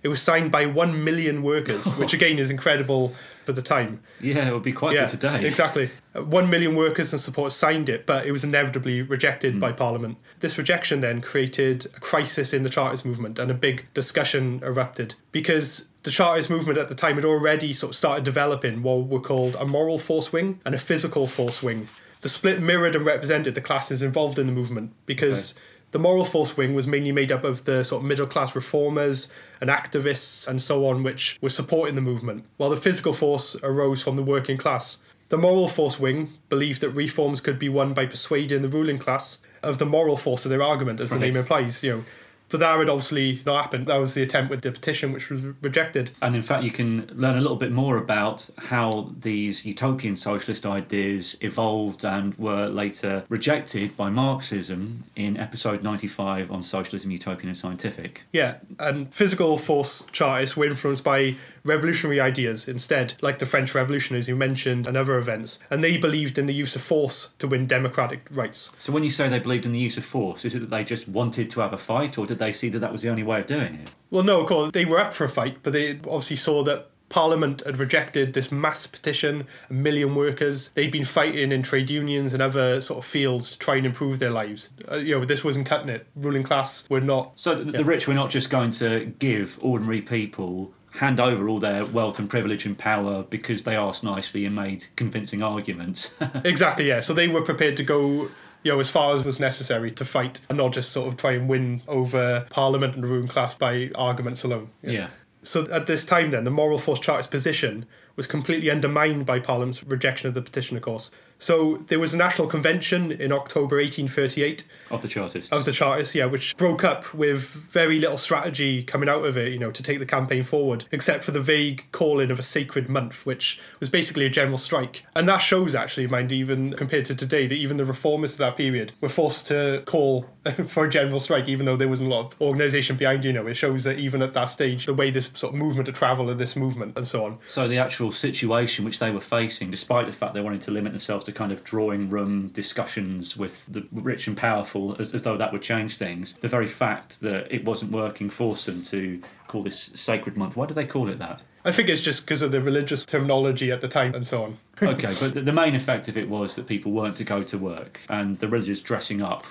It 0.02 0.10
was 0.10 0.22
signed 0.22 0.52
by 0.52 0.66
one 0.66 1.02
million 1.02 1.42
workers, 1.44 1.86
which 2.02 2.14
again 2.14 2.38
is 2.38 2.50
incredible 2.52 3.14
for 3.46 3.54
the 3.54 3.62
time. 3.62 4.02
Yeah, 4.20 4.50
it 4.50 4.54
would 4.54 4.62
be 4.64 4.74
quite 4.74 4.94
Yeah, 4.96 5.02
good 5.04 5.12
today. 5.22 5.46
exactly. 5.46 5.92
Uh, 6.14 6.24
One 6.24 6.50
million 6.50 6.76
workers 6.76 7.14
and 7.14 7.20
support 7.22 7.54
signed 7.54 7.88
it, 7.88 8.06
but 8.06 8.26
it 8.26 8.34
was 8.34 8.44
inevitably 8.44 9.02
rejected 9.02 9.62
by 9.62 9.72
Parliament. 9.72 10.18
This 10.42 10.58
rejection 10.58 11.00
then 11.00 11.22
created 11.22 11.86
a 11.96 12.00
crisis 12.02 12.52
in 12.54 12.64
the 12.64 12.70
Chartist 12.70 13.06
movement, 13.06 13.40
and 13.40 13.50
a 13.50 13.54
big 13.54 13.86
discussion 13.94 14.60
erupted 14.62 15.16
because 15.32 15.88
the 16.04 16.12
Chartist 16.12 16.50
movement 16.50 16.78
at 16.78 16.90
the 16.90 16.96
time 16.96 17.16
had 17.16 17.24
already 17.26 17.72
sort 17.72 17.92
of 17.92 17.96
started 17.96 18.26
developing 18.26 18.84
what 18.84 19.08
were 19.08 19.22
called 19.22 19.56
a 19.56 19.66
moral 19.66 20.00
force 20.00 20.34
wing 20.34 20.60
and 20.66 20.76
a 20.76 20.80
physical 20.80 21.28
force 21.28 21.64
wing. 21.64 21.88
The 22.24 22.30
split 22.30 22.62
mirrored 22.62 22.96
and 22.96 23.06
represented 23.06 23.54
the 23.54 23.62
classes 23.62 24.02
involved 24.02 24.40
in 24.40 24.48
the 24.48 24.54
movement 24.54 24.94
because. 25.06 25.54
The 25.92 26.00
moral 26.00 26.26
force 26.26 26.58
wing 26.58 26.74
was 26.74 26.88
mainly 26.88 27.12
made 27.12 27.32
up 27.32 27.44
of 27.44 27.66
the 27.66 27.84
sort 27.84 28.02
of 28.02 28.08
middle 28.08 28.26
class 28.26 28.56
reformers 28.56 29.32
and 29.62 29.70
activists 29.70 30.48
and 30.48 30.60
so 30.60 30.88
on, 30.88 31.04
which 31.04 31.38
were 31.40 31.50
supporting 31.52 31.94
the 31.94 32.02
movement, 32.02 32.46
while 32.58 32.72
the 32.72 32.78
physical 32.78 33.14
force 33.14 33.56
arose 33.62 34.02
from 34.02 34.16
the 34.16 34.24
working 34.24 34.58
class. 34.58 35.04
The 35.30 35.38
moral 35.38 35.68
force 35.68 36.00
wing 36.00 36.34
believed 36.50 36.82
that 36.82 36.90
reforms 36.90 37.42
could 37.42 37.60
be 37.60 37.70
won 37.70 37.94
by 37.94 38.08
persuading 38.08 38.64
the 38.64 38.70
ruling 38.70 38.98
class 38.98 39.38
of 39.62 39.78
the 39.78 39.86
moral 39.86 40.18
force 40.18 40.46
of 40.46 40.50
their 40.50 40.64
argument, 40.64 41.00
as 41.00 41.12
the 41.12 41.20
name 41.20 41.36
implies. 41.36 41.84
You 41.84 41.92
know, 41.92 42.06
but 42.54 42.60
that 42.60 42.78
had 42.78 42.88
obviously 42.88 43.42
not 43.48 43.64
happened. 43.64 43.88
That 43.88 43.96
was 43.96 44.14
the 44.14 44.22
attempt 44.22 44.52
with 44.52 44.62
the 44.62 44.72
petition, 44.72 45.12
which 45.12 45.32
was 45.32 45.44
rejected. 45.64 46.12
And 46.22 46.36
in 46.36 46.44
fact, 46.44 46.64
you 46.64 46.70
can 46.70 47.10
learn 47.12 47.36
a 47.36 47.42
little 47.42 47.58
bit 47.58 47.72
more 47.72 47.98
about 47.98 48.48
how 48.60 49.12
these 49.20 49.66
utopian 49.66 50.16
socialist 50.16 50.64
ideas 50.64 51.36
evolved 51.42 52.06
and 52.06 52.38
were 52.38 52.68
later 52.68 53.24
rejected 53.28 53.98
by 53.98 54.12
Marxism 54.12 55.06
in 55.16 55.36
episode 55.36 55.82
95 55.82 56.52
on 56.52 56.62
Socialism, 56.62 57.10
Utopian 57.10 57.48
and 57.48 57.58
Scientific. 57.58 58.22
Yeah, 58.32 58.58
and 58.78 59.12
physical 59.12 59.58
force 59.58 60.06
chartists 60.12 60.56
were 60.56 60.66
influenced 60.66 61.04
by 61.04 61.34
revolutionary 61.64 62.20
ideas 62.20 62.68
instead, 62.68 63.16
like 63.22 63.40
the 63.40 63.46
French 63.46 63.74
Revolution, 63.74 64.16
as 64.16 64.28
you 64.28 64.36
mentioned, 64.36 64.88
and 64.88 64.98
other 64.98 65.18
events. 65.18 65.60
And 65.70 65.84
they 65.84 65.98
believed 65.98 66.38
in 66.38 66.46
the 66.46 66.54
use 66.54 66.76
of 66.76 66.82
force 66.82 67.30
to 67.40 67.48
win 67.48 67.68
democratic 67.68 68.28
rights. 68.32 68.72
So 68.78 68.92
when 68.92 69.04
you 69.04 69.10
say 69.10 69.30
they 69.30 69.40
believed 69.40 69.66
in 69.66 69.72
the 69.72 69.80
use 69.80 69.98
of 69.98 70.06
force, 70.06 70.46
is 70.46 70.56
it 70.56 70.60
that 70.60 70.70
they 70.70 70.84
just 70.84 71.08
wanted 71.08 71.50
to 71.52 71.62
have 71.62 71.74
a 71.74 71.78
fight, 71.78 72.18
or 72.18 72.26
did 72.26 72.40
they 72.40 72.52
see 72.52 72.70
that 72.70 72.80
that 72.80 72.92
was 72.92 73.02
the 73.02 73.10
only 73.10 73.24
way 73.24 73.40
of 73.40 73.46
doing 73.46 73.76
it? 73.76 73.92
Well, 74.12 74.24
no, 74.24 74.42
of 74.42 74.48
course, 74.48 74.72
they 74.72 74.86
were 74.86 75.00
up 75.00 75.14
for 75.14 75.24
a 75.24 75.30
fight, 75.30 75.58
but 75.64 75.74
they 75.74 75.92
obviously 76.08 76.36
saw 76.36 76.64
that 76.64 76.90
Parliament 77.10 77.62
had 77.64 77.78
rejected 77.78 78.34
this 78.34 78.52
mass 78.52 78.88
petition, 78.88 79.46
a 79.70 79.74
million 79.74 80.16
workers. 80.16 80.70
They'd 80.70 80.92
been 80.92 81.06
fighting 81.06 81.52
in 81.52 81.62
trade 81.62 81.92
unions 81.92 82.34
and 82.34 82.42
other 82.42 82.82
sort 82.82 82.98
of 83.00 83.06
fields 83.06 83.52
to 83.52 83.60
try 83.60 83.76
and 83.76 83.86
improve 83.86 84.18
their 84.18 84.32
lives. 84.32 84.70
Uh, 84.92 84.96
you 84.96 85.20
know, 85.20 85.26
this 85.26 85.44
wasn't 85.44 85.68
cutting 85.68 85.90
it. 85.90 86.08
Ruling 86.16 86.42
class 86.42 86.90
were 86.90 87.02
not. 87.02 87.34
So 87.36 87.54
the, 87.56 87.72
Yeah. 87.72 87.78
the 87.80 87.86
rich 87.86 88.08
were 88.08 88.16
not 88.16 88.32
just 88.32 88.50
going 88.50 88.72
to 88.72 89.14
give 89.20 89.60
ordinary 89.62 90.02
people 90.02 90.74
hand 90.96 91.20
over 91.20 91.50
all 91.50 91.60
their 91.60 91.86
wealth 91.86 92.20
and 92.20 92.30
privilege 92.30 92.66
and 92.66 92.78
power 92.78 93.24
because 93.24 93.64
they 93.64 93.76
asked 93.76 94.04
nicely 94.04 94.46
and 94.46 94.56
made 94.56 94.86
convincing 94.96 95.42
arguments. 95.42 96.12
Exactly, 96.44 96.88
yeah. 96.88 97.00
So 97.00 97.14
they 97.14 97.28
were 97.28 97.42
prepared 97.42 97.78
to 97.78 97.84
go. 97.84 98.30
You 98.64 98.72
know, 98.72 98.80
as 98.80 98.90
far 98.90 99.14
as 99.14 99.26
was 99.26 99.42
necessary 99.42 99.92
to 99.92 100.06
fight 100.06 100.40
and 100.48 100.58
not 100.58 100.72
just 100.72 100.92
sort 100.94 101.10
of 101.10 101.18
try 101.18 101.34
and 101.34 101.50
win 101.50 101.82
over 101.86 102.46
Parliament 102.50 102.96
and 102.96 103.04
the 103.04 103.08
ruling 103.08 103.28
class 103.28 103.54
by 103.54 103.92
arguments 103.94 104.44
alone. 104.44 104.70
yeah. 104.82 105.10
So 105.42 105.70
at 105.70 105.88
this 105.88 106.06
time, 106.06 106.32
then, 106.32 106.46
the 106.46 106.50
moral 106.52 106.78
force 106.78 107.00
chartist 107.00 107.30
position 107.30 107.86
was 108.16 108.26
completely 108.26 108.72
undermined 108.72 109.26
by 109.26 109.40
Parliament's 109.40 109.84
rejection 109.84 110.30
of 110.30 110.34
the 110.34 110.42
petition, 110.42 110.78
of 110.78 110.84
course. 110.84 111.12
So 111.38 111.84
there 111.88 112.00
was 112.00 112.14
a 112.14 112.18
national 112.18 112.48
convention 112.48 113.12
in 113.12 113.32
October 113.32 113.78
1838 113.78 114.64
Of 114.90 115.02
the 115.02 115.08
Chartists. 115.08 115.52
of 115.52 115.66
the 115.66 115.72
Chartists, 115.72 116.16
yeah, 116.16 116.26
which 116.26 116.56
broke 116.58 116.84
up 116.84 117.14
with 117.14 117.42
very 117.50 118.00
little 118.00 118.18
strategy 118.18 118.84
coming 118.84 119.10
out 119.10 119.26
of 119.26 119.38
it, 119.38 119.52
you 119.52 119.60
know, 119.60 119.72
to 119.72 119.84
take 119.84 120.00
the 120.00 120.06
campaign 120.06 120.44
forward, 120.44 120.86
except 120.92 121.24
for 121.24 121.32
the 121.32 121.40
vague 121.40 121.86
calling 121.92 122.32
of 122.32 122.40
a 122.40 122.44
sacred 122.44 122.88
month, 122.88 123.26
which 123.26 123.60
was 123.80 123.90
basically 123.90 124.26
a 124.26 124.30
general 124.30 124.58
strike. 124.58 125.04
And 125.16 125.28
that 125.28 125.40
shows, 125.40 125.76
actually, 125.76 126.08
mind 126.08 126.32
even 126.32 126.74
compared 126.74 127.06
to 127.06 127.16
today, 127.16 127.48
that 127.48 127.56
even 127.56 127.78
the 127.78 127.84
reformists 127.84 128.34
of 128.34 128.38
that 128.40 128.58
period 128.58 128.94
were 129.02 129.10
forced 129.10 129.48
to 129.48 129.84
call 129.86 130.28
for 130.68 130.86
a 130.86 130.90
general 130.90 131.20
strike, 131.20 131.48
even 131.48 131.66
though 131.66 131.78
there 131.78 131.88
wasn't 131.88 132.10
a 132.10 132.14
lot 132.14 132.34
of 132.34 132.42
organisation 132.42 132.96
behind, 132.96 133.26
you 133.26 133.34
know. 133.34 133.48
It 133.48 133.56
shows 133.56 133.84
that 133.84 133.98
even 134.00 134.22
at 134.22 134.34
that 134.34 134.46
stage, 134.46 134.86
the 134.86 134.94
way 134.94 135.12
this 135.12 135.32
sort 135.34 135.54
of 135.54 135.60
movement 135.60 135.86
to 135.88 135.92
travel 135.92 136.30
and 136.30 136.40
this 136.40 136.56
movement 136.56 136.98
and 136.98 137.08
so 137.08 137.26
on. 137.26 137.38
So 137.48 137.68
the 137.68 137.78
actual 137.78 138.12
situation 138.12 138.86
which 138.86 139.00
they 139.00 139.12
were 139.12 139.22
facing, 139.22 139.72
despite 139.72 140.06
the 140.06 140.12
fact 140.14 140.34
they 140.34 140.42
wanted 140.42 140.62
to 140.62 140.72
limit 140.72 140.92
themselves 140.94 141.23
to 141.24 141.32
kind 141.32 141.52
of 141.52 141.64
drawing 141.64 142.10
room 142.10 142.50
discussions 142.50 143.38
with 143.38 143.66
the 143.68 143.88
rich 143.92 144.28
and 144.28 144.38
powerful, 144.38 144.96
as, 145.00 145.14
as 145.14 145.24
though 145.24 145.38
that 145.38 145.52
would 145.52 145.62
change 145.62 145.98
things, 145.98 146.34
the 146.42 146.48
very 146.48 146.68
fact 146.68 147.22
that 147.22 147.52
it 147.54 147.66
wasn't 147.66 147.92
working 147.92 148.30
forced 148.30 148.66
them 148.66 148.84
to 148.84 149.22
call 149.48 149.64
this 149.64 149.92
sacred 149.94 150.38
month. 150.38 150.56
Why 150.56 150.66
do 150.66 150.74
they 150.74 150.86
call 150.86 151.10
it 151.10 151.20
that? 151.20 151.42
I 151.66 151.72
think 151.72 151.90
it's 151.90 152.02
just 152.02 152.26
because 152.26 152.42
of 152.42 152.52
the 152.52 152.62
religious 152.62 153.06
terminology 153.06 153.72
at 153.72 153.82
the 153.82 153.88
time 153.88 154.14
and 154.14 154.28
so 154.28 154.44
on. 154.44 154.58
Okay, 154.84 155.16
but 155.18 155.46
the, 155.46 155.54
main 155.54 155.76
effect 155.76 156.10
of 156.10 156.18
it 156.18 156.28
was 156.28 156.56
that 156.56 156.68
people 156.68 156.92
weren't 156.92 157.16
to 157.16 157.24
go 157.24 157.42
to 157.42 157.58
work, 157.58 158.02
and 158.10 158.38
the 158.40 158.50
religious 158.50 158.82
dressing 158.82 159.22
up 159.22 159.46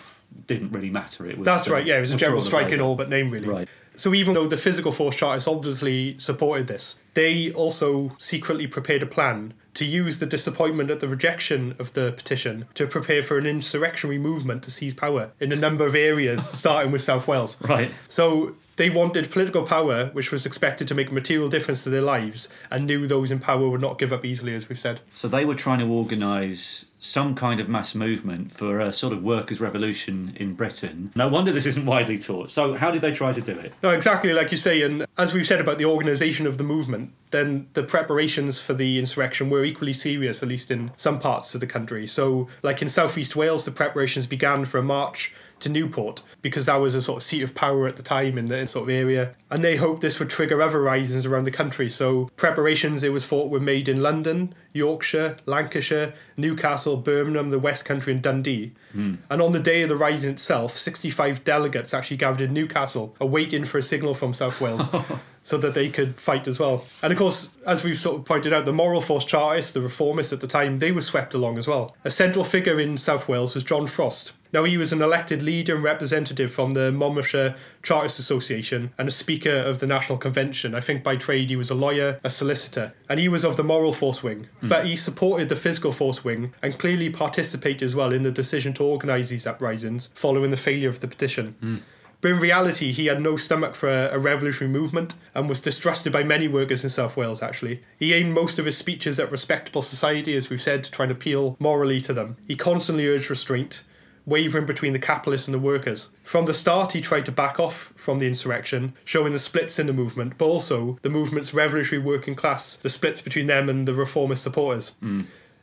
didn't 0.47 0.71
really 0.73 0.91
matter. 0.91 1.27
It 1.27 1.39
was 1.39 1.47
That's 1.47 1.71
right, 1.71 1.87
yeah, 1.87 1.97
it 1.97 2.01
was 2.01 2.11
a 2.11 2.17
general 2.17 2.43
strike 2.43 2.71
in 2.71 2.83
all 2.83 2.97
but 2.97 3.09
name, 3.09 3.31
really. 3.31 3.49
Right. 3.49 3.69
So 3.95 4.13
even 4.13 4.35
though 4.35 4.47
the 4.47 4.59
physical 4.59 4.93
force 4.93 5.17
chartists 5.17 5.49
obviously 5.49 6.19
supported 6.19 6.67
this, 6.67 6.99
they 7.15 7.51
also 7.53 8.15
secretly 8.19 8.67
prepared 8.67 9.03
a 9.03 9.07
plan 9.07 9.55
to 9.75 9.85
use 9.85 10.19
the 10.19 10.27
disappointment 10.27 10.91
at 10.91 11.01
the 11.01 11.09
rejection 11.09 11.75
of 11.79 11.93
the 11.95 12.13
petition 12.13 12.67
to 12.75 12.87
prepare 12.87 13.23
for 13.23 13.39
an 13.39 13.47
insurrectionary 13.47 14.19
movement 14.19 14.63
to 14.65 14.71
seize 14.71 14.95
power 14.95 15.31
in 15.41 15.53
a 15.53 15.57
number 15.57 15.87
of 15.87 15.95
areas, 15.95 16.47
starting 16.59 16.93
with 16.93 17.03
South 17.03 17.27
Wales. 17.27 17.57
Right. 17.61 17.91
So 18.09 18.55
they 18.77 18.91
wanted 18.91 19.31
political 19.31 19.65
power, 19.65 20.07
which 20.07 20.33
was 20.33 20.47
expected 20.47 20.89
to 20.89 20.95
make 20.95 21.11
a 21.11 21.15
material 21.15 21.49
difference 21.49 21.85
to 21.85 21.91
their 21.91 22.03
lives, 22.03 22.49
and 22.71 22.87
knew 22.87 23.07
those 23.07 23.31
in 23.31 23.39
power 23.39 23.69
would 23.69 23.81
not 23.81 23.99
give 23.99 24.13
up 24.13 24.25
easily, 24.25 24.55
as 24.55 24.69
we've 24.69 24.79
said. 24.79 25.01
So 25.13 25.29
they 25.29 25.45
were 25.45 25.55
trying 25.55 25.81
to 25.81 25.87
organise 25.87 26.87
some 27.03 27.35
kind 27.35 27.59
of 27.59 27.69
mass 27.69 27.97
movement 27.97 28.53
for 28.53 28.79
a 28.79 28.93
sort 28.93 29.13
of 29.13 29.25
workers' 29.25 29.61
revolution 29.61 30.37
in 30.39 30.55
Britain. 30.55 31.11
No 31.17 31.29
wonder 31.29 31.51
this 31.51 31.67
isn't 31.67 31.85
widely 31.85 32.17
taught. 32.17 32.49
So 32.49 32.75
how 32.75 32.93
did 32.93 33.03
they 33.03 33.13
try 33.13 33.33
to 33.33 33.41
do 33.41 33.59
it? 33.59 33.75
No, 33.83 33.91
exactly 33.91 34.33
like 34.33 34.53
you 34.53 34.57
say, 34.57 34.83
and 34.83 35.05
as 35.19 35.35
we've 35.35 35.45
said 35.45 35.61
about 35.61 35.79
the 35.79 35.85
organisation 35.85 36.47
of 36.47 36.59
the 36.59 36.65
movement, 36.65 37.13
then 37.33 37.67
the 37.73 37.83
preparations 37.83 38.61
for 38.61 38.73
the 38.73 39.01
insurrection 39.01 39.51
were 39.51 39.62
equally 39.65 39.93
serious, 39.93 40.43
at 40.43 40.49
least 40.49 40.71
in 40.71 40.91
some 40.97 41.19
parts 41.19 41.55
of 41.55 41.61
the 41.61 41.67
country. 41.67 42.07
So, 42.07 42.49
like 42.63 42.83
in 42.83 42.89
southeast 42.89 43.37
Wales, 43.37 43.65
the 43.65 43.71
preparations 43.71 44.27
began 44.27 44.65
for 44.65 44.79
a 44.79 44.83
march 44.83 45.33
to 45.63 45.69
Newport 45.69 46.23
because 46.41 46.67
that 46.67 46.77
was 46.77 46.95
a 46.95 47.03
sort 47.03 47.19
of 47.19 47.23
seat 47.23 47.43
of 47.43 47.55
power 47.55 47.89
at 47.89 47.97
the 47.97 48.03
time 48.03 48.37
in 48.39 48.47
the 48.47 48.67
sort 48.67 48.89
of 48.89 48.95
area, 48.95 49.35
and 49.51 49.63
they 49.65 49.77
hoped 49.77 50.01
this 50.01 50.19
would 50.19 50.31
trigger 50.31 50.61
other 50.61 50.83
risings 50.83 51.25
around 51.25 51.45
the 51.45 51.51
country. 51.51 51.89
So, 51.89 52.31
preparations 52.37 53.03
it 53.03 53.13
was 53.13 53.27
thought 53.27 53.51
were 53.51 53.61
made 53.61 53.89
in 53.89 54.03
London, 54.03 54.55
Yorkshire, 54.73 55.37
Lancashire, 55.47 56.15
Newcastle, 56.37 56.97
Birmingham, 56.97 57.51
the 57.51 57.59
West 57.59 57.85
Country, 57.85 58.13
and 58.13 58.23
Dundee. 58.23 58.73
Hmm. 58.93 59.17
And 59.31 59.41
on 59.41 59.53
the 59.53 59.61
day 59.61 59.83
of 59.83 59.89
the 59.89 59.97
rising 59.97 60.31
itself, 60.31 60.77
65 60.77 61.45
delegates 61.45 61.95
actually 61.95 62.17
gathered 62.17 62.43
in 62.43 62.53
Newcastle, 62.53 63.15
awaiting 63.21 63.65
for 63.65 63.79
a 63.79 63.83
signal 63.83 64.15
from 64.15 64.35
South 64.35 64.61
Wales. 64.61 64.89
So 65.45 65.59
that 65.59 65.75
they 65.75 65.89
could 65.89 66.21
fight 66.21 66.47
as 66.47 66.61
well. 66.61 66.85
And 67.03 67.13
of 67.13 67.19
course, 67.19 67.51
as 67.67 67.83
we've 67.83 67.99
sort 67.99 68.21
of 68.21 68.25
pointed 68.25 68.53
out, 68.53 68.65
the 68.65 68.73
Moral 68.73 69.01
Force 69.01 69.25
Chartists, 69.25 69.73
the 69.73 69.81
reformists 69.81 70.33
at 70.33 70.41
the 70.41 70.47
time, 70.47 70.79
they 70.79 70.93
were 70.93 71.01
swept 71.01 71.35
along 71.35 71.59
as 71.59 71.67
well. 71.67 71.97
A 72.05 72.13
central 72.13 72.45
figure 72.45 72.79
in 72.79 72.97
South 72.97 73.29
Wales 73.29 73.57
was 73.57 73.65
John 73.65 73.89
Frost. 73.89 74.35
Now, 74.53 74.65
he 74.65 74.77
was 74.77 74.93
an 74.93 75.01
elected 75.01 75.43
leader 75.43 75.75
and 75.75 75.83
representative 75.83 76.53
from 76.53 76.75
the 76.75 76.93
Monmouthshire 76.93 77.55
Chartist 77.83 78.19
Association 78.19 78.93
and 78.99 79.09
a 79.09 79.13
speaker 79.13 79.57
of 79.57 79.81
the 79.81 79.87
National 79.87 80.19
Convention. 80.19 80.75
I 80.75 80.81
think 80.81 81.03
by 81.03 81.17
trade 81.17 81.51
he 81.51 81.57
was 81.57 81.71
a 81.71 81.75
lawyer, 81.75 82.21
a 82.23 82.31
solicitor, 82.31 82.93
and 83.09 83.19
he 83.19 83.29
was 83.29 83.45
of 83.45 83.57
the 83.57 83.65
moral 83.65 83.93
force 83.93 84.23
wing. 84.23 84.49
Hmm. 84.61 84.69
But 84.69 84.87
he 84.87 84.97
supported 84.97 85.49
the 85.49 85.57
physical 85.57 85.93
force 85.93 86.23
wing 86.23 86.53
and 86.63 86.79
clearly 86.79 87.09
participated 87.09 87.83
as 87.83 87.95
well 87.95 88.13
in 88.13 88.23
the 88.23 88.31
decision 88.31 88.73
to 88.75 88.85
organise 88.85 89.31
these 89.31 89.47
uprisings 89.47 90.11
following 90.15 90.51
the 90.51 90.57
failure 90.57 90.89
of 90.89 91.01
the 91.01 91.09
petition. 91.09 91.55
Hmm. 91.61 91.77
But 92.21 92.31
in 92.31 92.39
reality, 92.39 92.93
he 92.93 93.07
had 93.07 93.21
no 93.21 93.37
stomach 93.37 93.75
for 93.75 93.89
a, 93.89 94.15
a 94.15 94.19
revolutionary 94.19 94.73
movement 94.73 95.15
and 95.35 95.49
was 95.49 95.61
distrusted 95.61 96.13
by 96.13 96.23
many 96.23 96.47
workers 96.47 96.85
in 96.85 96.91
South 96.91 97.17
Wales, 97.17 97.43
actually. 97.43 97.83
He 97.99 98.15
aimed 98.15 98.33
most 98.33 98.61
of 98.61 98.65
his 98.65 98.77
speeches 98.77 99.19
at 99.19 99.33
respectable 99.33 99.83
society, 99.83 100.37
as 100.37 100.49
we've 100.49 100.63
said, 100.63 100.85
to 100.85 100.91
try 100.91 101.05
and 101.05 101.13
appeal 101.13 101.57
morally 101.59 102.01
to 102.03 102.13
them. 102.13 102.37
He 102.47 102.55
constantly 102.55 103.09
urged 103.09 103.29
restraint, 103.29 103.83
wavering 104.27 104.67
between 104.67 104.93
the 104.93 104.99
capitalists 104.99 105.49
and 105.49 105.55
the 105.55 105.59
workers. 105.59 106.09
From 106.23 106.47
the 106.47 106.55
start, 106.55 106.93
he 106.93 107.01
tried 107.01 107.27
to 107.27 107.33
back 107.33 107.59
off 107.59 107.93
from 107.97 108.19
the 108.19 108.27
insurrection, 108.27 108.95
showing 109.05 109.33
the 109.33 109.39
splits 109.39 109.79
in 109.79 109.87
the 109.87 109.93
movement, 109.93 110.39
but 110.39 110.47
also 110.47 110.99
the 111.03 111.11
movement's 111.11 111.53
revolutionary 111.53 112.05
working 112.05 112.35
class, 112.35 112.77
the 112.77 112.89
splits 112.89 113.21
between 113.21 113.47
them 113.47 113.69
and 113.69 113.87
the 113.89 113.95
reformist 113.95 114.43
supporters. 114.43 114.91
Hmm. 115.01 115.21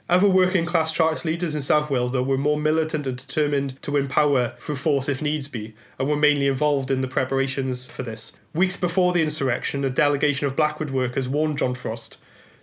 Other 0.09 0.27
working 0.27 0.65
class 0.65 0.91
Chartist 0.91 1.23
leaders 1.23 1.53
in 1.53 1.61
South 1.61 1.91
Wales, 1.91 2.13
though, 2.13 2.23
were 2.23 2.37
more 2.37 2.57
militant 2.57 3.05
and 3.05 3.15
determined 3.15 3.79
to 3.83 3.91
win 3.91 4.07
power 4.07 4.55
through 4.57 4.77
force 4.77 5.07
if 5.07 5.21
needs 5.21 5.47
be, 5.47 5.75
and 5.99 6.09
were 6.09 6.15
mainly 6.15 6.47
involved 6.47 6.89
in 6.89 7.01
the 7.01 7.07
preparations 7.07 7.87
for 7.87 8.01
this. 8.01 8.33
Weeks 8.51 8.75
before 8.75 9.13
the 9.13 9.21
insurrection, 9.21 9.85
a 9.85 9.89
delegation 9.91 10.47
of 10.47 10.55
Blackwood 10.55 10.89
workers 10.89 11.29
warned 11.29 11.59
John 11.59 11.75
Frost 11.75 12.17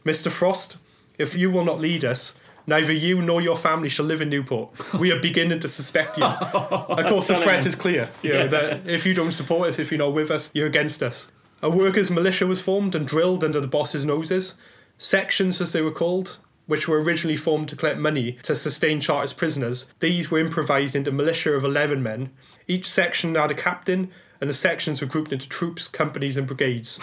Mr. 0.04 0.30
Frost, 0.30 0.76
if 1.18 1.36
you 1.36 1.50
will 1.50 1.64
not 1.64 1.80
lead 1.80 2.04
us, 2.04 2.32
neither 2.66 2.92
you 2.92 3.20
nor 3.22 3.40
your 3.40 3.56
family 3.56 3.88
shall 3.88 4.06
live 4.06 4.20
in 4.20 4.28
Newport. 4.28 4.70
We 4.94 5.10
are 5.12 5.20
beginning 5.20 5.60
to 5.60 5.68
suspect 5.68 6.18
you. 6.18 6.24
of 6.24 7.06
course, 7.06 7.28
the 7.28 7.36
threat 7.36 7.64
is 7.66 7.74
clear. 7.74 8.10
You 8.22 8.32
know, 8.32 8.38
Yeah. 8.40 8.46
that 8.46 8.88
if 8.88 9.06
you 9.06 9.14
don't 9.14 9.32
support 9.32 9.68
us, 9.68 9.78
if 9.78 9.90
you're 9.90 9.98
not 9.98 10.14
with 10.14 10.30
us, 10.30 10.50
you're 10.54 10.66
against 10.66 11.02
us. 11.02 11.28
A 11.62 11.70
workers' 11.70 12.10
militia 12.10 12.46
was 12.46 12.60
formed 12.60 12.94
and 12.94 13.06
drilled 13.06 13.42
under 13.42 13.60
the 13.60 13.66
bosses' 13.68 14.04
noses. 14.04 14.54
Sections, 14.98 15.60
as 15.60 15.72
they 15.72 15.80
were 15.82 15.90
called, 15.90 16.38
which 16.66 16.88
were 16.88 17.00
originally 17.00 17.36
formed 17.36 17.68
to 17.68 17.76
collect 17.76 17.98
money 17.98 18.32
to 18.42 18.56
sustain 18.56 19.00
Chartist 19.00 19.36
prisoners, 19.36 19.92
these 20.00 20.30
were 20.30 20.38
improvised 20.38 20.96
into 20.96 21.12
militia 21.12 21.52
of 21.52 21.64
11 21.64 22.02
men. 22.02 22.30
Each 22.66 22.88
section 22.88 23.34
had 23.36 23.50
a 23.50 23.54
captain, 23.54 24.10
and 24.40 24.50
the 24.50 24.54
sections 24.54 25.00
were 25.00 25.06
grouped 25.06 25.32
into 25.32 25.48
troops, 25.48 25.86
companies, 25.88 26.36
and 26.36 26.46
brigades. 26.46 26.98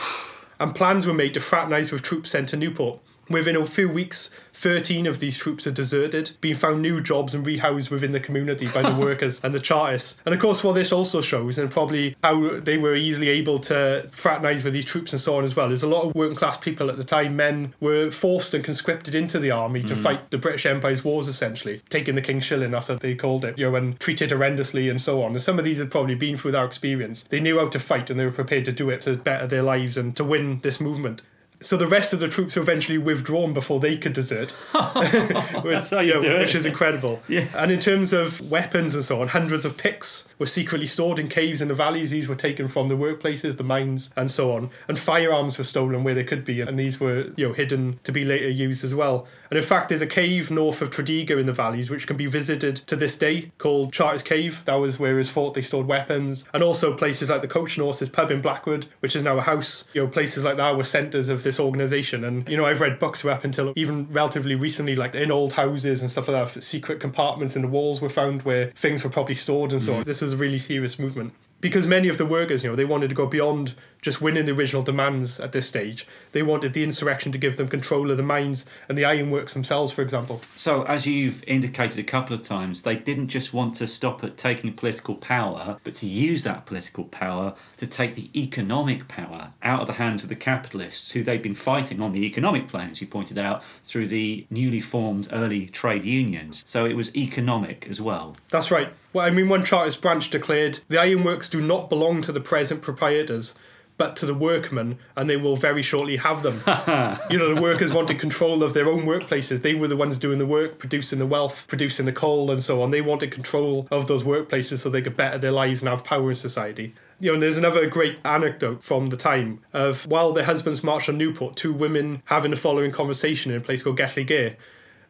And 0.60 0.76
plans 0.76 1.08
were 1.08 1.14
made 1.14 1.34
to 1.34 1.40
fraternise 1.40 1.92
with 1.92 2.02
troops 2.04 2.30
sent 2.32 2.50
to 2.50 2.58
Newport. 2.58 3.00
Within 3.30 3.56
a 3.56 3.66
few 3.66 3.88
weeks, 3.88 4.30
13 4.54 5.08
of 5.08 5.20
these 5.20 5.38
troops 5.38 5.66
had 5.66 5.74
deserted, 5.74 6.32
being 6.42 6.56
found 6.56 6.82
new 6.82 7.00
jobs 7.00 7.34
and 7.34 7.46
rehoused 7.46 7.90
within 7.90 8.12
the 8.12 8.20
community 8.20 8.68
by 8.68 8.82
the 8.82 8.96
workers 9.00 9.42
and 9.44 9.54
the 9.54 9.60
Chartists. 9.60 10.18
And 10.26 10.36
of 10.36 10.42
course, 10.42 10.64
what 10.64 10.74
this 10.74 10.92
also 10.92 11.22
shows, 11.22 11.58
and 11.58 11.72
probably 11.72 12.16
how 12.24 12.60
they 12.60 12.78
were 12.78 12.96
easily 12.96 13.30
able 13.30 13.60
to 13.60 14.08
fraternise 14.12 14.64
with 14.64 14.74
these 14.74 14.86
troops 14.86 15.14
and 15.14 15.22
so 15.22 15.38
on 15.38 15.44
as 15.44 15.56
well, 15.56 15.72
is 15.72 15.84
a 15.84 15.88
lot 15.88 16.04
of 16.04 16.16
working 16.16 16.36
class 16.36 16.58
people 16.58 16.90
at 16.90 16.98
the 16.98 17.04
time, 17.04 17.36
men, 17.36 17.74
were 17.80 18.12
forced 18.12 18.54
and 18.54 18.64
conscripted 18.64 19.16
into 19.16 19.40
the 19.40 19.52
army 19.52 19.82
to 19.84 19.96
mm. 19.96 20.04
fight 20.04 20.30
the 20.32 20.38
British 20.38 20.66
Empire's 20.66 21.04
wars, 21.04 21.28
essentially, 21.28 21.82
taking 21.90 22.16
the 22.16 22.22
King's 22.22 22.44
Shilling, 22.44 22.72
that's 22.72 22.90
what 22.90 23.00
they 23.00 23.16
called 23.16 23.46
it, 23.46 23.58
you 23.58 23.70
know, 23.70 23.76
and 23.76 24.00
treated 24.00 24.32
horrendously 24.32 24.90
and 24.90 25.02
so 25.02 25.24
on. 25.24 25.32
And 25.32 25.42
some 25.42 25.58
of 25.58 25.66
these 25.66 25.80
had 25.80 25.92
probably 25.92 26.16
been 26.16 26.36
through 26.36 26.52
that 26.52 26.66
experience. 26.66 27.24
They 27.24 27.40
knew 27.40 27.58
how 27.58 27.68
to 27.70 27.80
fight 27.80 28.10
and 28.10 28.20
they 28.20 28.26
were 28.26 28.32
prepared 28.32 28.66
to 28.66 28.72
do 28.72 28.90
it 28.90 29.02
to 29.02 29.16
better 29.16 29.48
their 29.48 29.64
lives 29.64 29.98
and 29.98 30.16
to 30.18 30.24
win 30.24 30.60
this 30.62 30.82
movement. 30.82 31.22
So 31.64 31.78
the 31.78 31.88
rest 31.88 32.14
of 32.14 32.20
the 32.20 32.28
troops 32.28 32.56
were 32.56 32.62
eventually 32.62 32.98
withdrawn 32.98 33.54
before 33.54 33.80
they 33.80 33.98
could 33.98 34.14
desert. 34.14 34.56
How 34.72 36.00
you 36.02 36.14
know, 36.14 36.20
do 36.20 36.32
it. 36.32 36.40
Which 36.40 36.56
is 36.56 36.66
incredible. 36.66 37.22
Yeah. 37.28 37.48
And 37.56 37.72
in 37.72 37.80
terms 37.80 38.14
of 38.14 38.52
weapons 38.52 38.94
and 38.96 39.04
so 39.04 39.22
on, 39.22 39.30
hundreds 39.30 39.66
of 39.66 39.78
picks 39.78 40.28
were 40.38 40.46
secretly 40.46 40.88
stored 40.88 41.20
in 41.20 41.28
caves 41.28 41.62
in 41.62 41.68
the 41.70 41.74
valleys. 41.74 42.12
These 42.12 42.28
were 42.28 42.36
taken 42.36 42.68
from 42.68 42.90
the 42.90 42.96
workplaces, 42.96 43.58
the 43.58 43.64
mines, 43.64 44.14
and 44.16 44.30
so 44.30 44.52
on. 44.54 44.70
And 44.88 45.00
firearms 45.00 45.58
were 45.58 45.64
stolen 45.64 46.04
where 46.04 46.16
they 46.16 46.24
could 46.24 46.46
be, 46.46 46.62
and 46.62 46.78
these 46.78 47.00
were 47.00 47.32
you 47.36 47.48
know 47.48 47.54
hidden 47.54 48.00
to 48.04 48.12
be 48.12 48.24
later 48.24 48.50
used 48.50 48.84
as 48.84 48.94
well. 48.94 49.28
And 49.54 49.60
in 49.60 49.64
fact, 49.64 49.90
there's 49.90 50.02
a 50.02 50.08
cave 50.08 50.50
north 50.50 50.82
of 50.82 50.90
Tredegar 50.90 51.40
in 51.40 51.46
the 51.46 51.54
valleys 51.54 51.92
which 51.92 52.08
can 52.08 52.18
be 52.18 52.26
visited 52.26 52.78
to 52.88 52.96
this 52.96 53.16
day 53.16 53.52
called 53.60 53.94
Chartist 53.94 54.26
Cave. 54.26 54.66
That 54.66 54.74
was 54.78 54.98
where 54.98 55.14
it 55.14 55.18
was 55.18 55.30
thought 55.30 55.54
they 55.54 55.62
stored 55.62 55.86
weapons, 55.86 56.46
and 56.56 56.64
also 56.64 56.98
places 56.98 57.30
like 57.30 57.44
the 57.44 57.48
Coach 57.48 57.78
and 57.78 57.84
Horses 57.84 58.10
pub 58.10 58.32
in 58.32 58.42
Blackwood, 58.42 58.88
which 59.00 59.16
is 59.16 59.22
now 59.22 59.38
a 59.38 59.42
house. 59.42 59.84
You 59.94 60.02
know, 60.02 60.08
places 60.08 60.44
like 60.44 60.58
that 60.58 60.76
were 60.76 60.84
centres 60.84 61.30
of 61.30 61.44
this 61.44 61.60
organisation. 61.60 62.24
And 62.24 62.50
you 62.50 62.58
know, 62.58 62.66
I've 62.66 62.82
read 62.82 62.98
books 62.98 63.24
where 63.24 63.36
up 63.36 63.44
until 63.44 63.74
even 63.76 64.12
relatively 64.12 64.56
recently, 64.56 64.96
like 64.96 65.14
in 65.14 65.30
old 65.30 65.54
houses 65.54 66.02
and 66.02 66.10
stuff 66.10 66.28
like 66.28 66.52
that. 66.52 66.64
Secret 66.64 67.00
compartments 67.00 67.56
in 67.56 67.62
the 67.62 67.68
walls 67.68 68.02
were 68.02 68.10
found 68.10 68.42
where 68.42 68.72
things 68.72 69.04
were 69.04 69.12
probably 69.12 69.36
stored 69.36 69.72
and 69.72 69.84
so 69.84 69.94
mm. 69.94 69.98
on. 69.98 70.04
This 70.04 70.22
was 70.22 70.34
a 70.34 70.38
really 70.38 70.58
serious 70.58 70.98
movement 70.98 71.32
because 71.64 71.88
many 71.88 72.10
of 72.10 72.18
the 72.18 72.26
workers, 72.26 72.62
you 72.62 72.70
know, 72.70 72.76
they 72.76 72.84
wanted 72.84 73.08
to 73.08 73.16
go 73.16 73.26
beyond 73.26 73.74
just 74.04 74.22
winning 74.22 74.46
the 74.46 74.52
original 74.52 74.84
demands 74.84 75.40
at 75.40 75.54
this 75.54 75.68
stage. 75.68 76.06
They 76.34 76.44
wanted 76.44 76.74
the 76.74 76.84
insurrection 76.84 77.32
to 77.32 77.38
give 77.38 77.58
them 77.58 77.70
control 77.70 78.12
of 78.12 78.18
the 78.18 78.24
mines 78.24 78.66
and 78.88 78.98
the 78.98 79.06
ironworks 79.06 79.54
themselves, 79.54 79.92
for 79.92 80.02
example. 80.02 80.42
So, 80.56 80.84
as 80.84 81.08
you've 81.08 81.44
indicated 81.48 81.98
a 81.98 82.04
couple 82.04 82.36
of 82.36 82.44
times, 82.44 82.84
they 82.84 82.98
didn't 82.98 83.30
just 83.30 83.54
want 83.54 83.76
to 83.76 83.88
stop 83.88 84.24
at 84.24 84.38
taking 84.38 84.74
political 84.74 85.16
power, 85.16 85.80
but 85.84 85.96
to 85.96 86.06
use 86.06 86.44
that 86.44 86.66
political 86.66 87.06
power 87.06 87.56
to 87.78 87.88
take 87.88 88.16
the 88.16 88.30
economic 88.40 89.08
power 89.08 89.54
out 89.64 89.82
of 89.82 89.88
the 89.88 89.94
hands 89.94 90.24
of 90.24 90.30
the 90.30 90.36
capitalists 90.36 91.12
who 91.12 91.24
they'd 91.24 91.42
been 91.42 91.56
fighting 91.56 92.02
on 92.02 92.12
the 92.12 92.26
economic 92.26 92.68
plane, 92.68 92.90
as 92.90 93.00
you 93.00 93.08
pointed 93.08 93.38
out, 93.38 93.64
through 93.86 94.08
the 94.08 94.46
newly 94.50 94.82
formed 94.82 95.30
early 95.32 95.66
trade 95.68 96.04
unions. 96.04 96.62
So, 96.68 96.86
it 96.86 96.98
was 96.98 97.16
economic 97.16 97.88
as 97.90 98.02
well. 98.02 98.36
That's 98.50 98.70
right. 98.70 98.94
Well, 99.14 99.26
I 99.26 99.30
mean, 99.30 99.48
one 99.48 99.64
Chartist 99.64 100.02
branch 100.02 100.30
declared 100.30 100.80
the 100.90 101.00
ironworks 101.00 101.48
do 101.48 101.62
not 101.62 101.88
belong 101.88 102.22
to 102.24 102.32
the 102.32 102.42
present 102.42 102.82
proprietors, 102.82 103.54
but 103.98 104.16
to 104.18 104.26
the 104.26 104.34
workmen, 104.34 104.98
and 105.16 105.30
they 105.30 105.38
will 105.38 105.56
very 105.56 105.82
shortly 105.82 106.18
have 106.18 106.44
them. 106.44 106.64
you 107.30 107.38
know, 107.38 107.54
the 107.54 107.62
workers 107.62 107.94
wanted 107.94 108.20
control 108.20 108.64
of 108.64 108.74
their 108.74 108.88
own 108.88 109.04
workplaces. 109.04 109.62
They 109.62 109.74
were 109.74 109.88
the 109.88 109.98
ones 109.98 110.18
doing 110.18 110.40
the 110.40 110.46
work, 110.46 110.80
producing 110.80 111.20
the 111.20 111.26
wealth, 111.26 111.66
producing 111.68 112.06
the 112.06 112.12
coal, 112.12 112.50
and 112.50 112.64
so 112.64 112.82
on. 112.82 112.92
They 112.92 113.02
wanted 113.02 113.32
control 113.32 113.88
of 113.92 114.08
those 114.08 114.24
workplaces 114.24 114.80
so 114.80 114.90
they 114.90 115.02
could 115.02 115.16
better 115.16 115.38
their 115.38 115.52
lives 115.52 115.82
and 115.82 115.90
have 115.90 116.04
power 116.04 116.30
in 116.30 116.36
society. 116.36 116.94
You 117.20 117.30
know, 117.30 117.34
and 117.36 117.44
there's 117.44 117.58
another 117.58 117.88
great 117.88 118.18
anecdote 118.26 118.84
from 118.84 119.08
the 119.08 119.18
time 119.18 119.62
of 119.72 120.08
while 120.08 120.34
their 120.34 120.46
husbands 120.46 120.84
marched 120.84 121.08
on 121.08 121.18
Newport, 121.18 121.56
two 121.56 121.72
women 121.72 122.22
having 122.26 122.52
the 122.52 122.58
following 122.58 122.92
conversation 122.92 123.52
in 123.52 123.58
a 123.58 123.62
place 123.62 123.84
called 123.84 123.98
Gelligaer. 123.98 124.58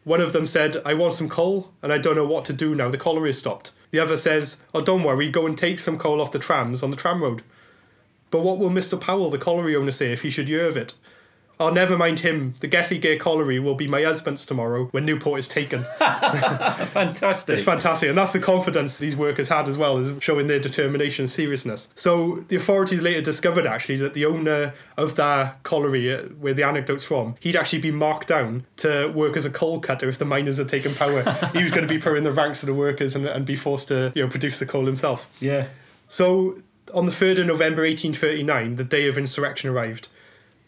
One 0.04 0.20
of 0.20 0.34
them 0.34 0.46
said, 0.46 0.78
I 0.86 0.94
want 0.94 1.14
some 1.14 1.30
coal 1.30 1.72
and 1.82 1.94
I 1.94 1.98
don't 1.98 2.16
know 2.16 2.28
what 2.28 2.44
to 2.46 2.54
do 2.54 2.76
now. 2.76 2.90
The 2.90 2.98
colliery 2.98 3.30
has 3.30 3.40
stopped. 3.40 3.72
The 3.92 4.00
other 4.00 4.18
says, 4.18 4.62
Oh, 4.74 4.82
don't 4.82 5.04
worry, 5.04 5.30
go 5.30 5.46
and 5.46 5.58
take 5.58 5.80
some 5.80 5.98
coal 5.98 6.20
off 6.20 6.32
the 6.32 6.40
trams 6.40 6.84
on 6.84 6.92
the 6.92 6.98
tram 6.98 7.24
road. 7.24 7.42
But 8.34 8.42
what 8.42 8.58
will 8.58 8.72
Mr. 8.72 9.00
Powell, 9.00 9.30
the 9.30 9.38
colliery 9.38 9.76
owner, 9.76 9.92
say 9.92 10.12
if 10.12 10.24
he 10.24 10.32
should 10.32 10.48
hear 10.48 10.66
of 10.66 10.76
it? 10.76 10.96
Oh, 11.60 11.70
never 11.70 11.96
mind 11.96 12.22
him. 12.22 12.56
The 12.62 12.68
Gelligaer 12.68 13.20
colliery 13.20 13.60
will 13.60 13.76
be 13.76 13.88
my 13.88 14.02
husband's 14.02 14.44
tomorrow 14.44 14.86
when 14.86 15.06
Newport 15.06 15.38
is 15.38 15.48
taken. 15.48 15.84
Fantastic. 16.00 17.54
It's 17.54 17.62
fantastic, 17.62 18.10
and 18.10 18.18
that's 18.18 18.34
the 18.34 18.40
confidence 18.40 18.98
these 18.98 19.16
workers 19.16 19.50
had 19.50 19.68
as 19.68 19.78
well, 19.78 20.00
is 20.00 20.22
showing 20.24 20.48
their 20.48 20.58
determination 20.58 21.24
and 21.24 21.30
seriousness. 21.30 21.90
So 21.94 22.44
the 22.48 22.56
authorities 22.56 23.04
later 23.04 23.22
discovered 23.22 23.68
actually 23.68 23.98
that 23.98 24.16
the 24.16 24.26
owner 24.26 24.74
of 24.98 25.16
that 25.18 25.62
colliery, 25.62 26.12
uh, 26.12 26.24
where 26.40 26.56
the 26.56 26.64
anecdote's 26.64 27.04
from, 27.04 27.36
he'd 27.40 27.56
actually 27.56 27.82
been 27.84 27.96
marked 27.96 28.30
down 28.30 28.66
to 28.78 29.10
work 29.10 29.38
as 29.38 29.46
a 29.46 29.52
coal 29.52 29.80
cutter 29.80 30.10
if 30.10 30.18
the 30.18 30.26
miners 30.26 30.58
had 30.58 30.70
taken 30.70 30.96
power. 30.96 31.22
he 31.54 31.62
was 31.62 31.72
going 31.72 31.88
to 31.88 31.94
be 31.94 32.00
put 32.00 32.18
in 32.18 32.24
the 32.24 32.32
ranks 32.32 32.64
of 32.64 32.68
the 32.68 32.74
workers 32.74 33.16
and, 33.16 33.28
and 33.28 33.46
be 33.46 33.56
forced 33.56 33.90
to 33.90 34.12
you 34.16 34.24
know 34.24 34.28
produce 34.28 34.58
the 34.58 34.66
coal 34.66 34.88
himself. 34.88 35.30
yeah. 35.40 35.68
So 36.08 36.58
on 36.94 37.06
the 37.06 37.12
3rd 37.12 37.40
of 37.40 37.48
November 37.48 37.82
1839, 37.84 38.76
the 38.76 38.84
day 38.84 39.08
of 39.08 39.18
insurrection 39.18 39.70
arrived. 39.70 40.08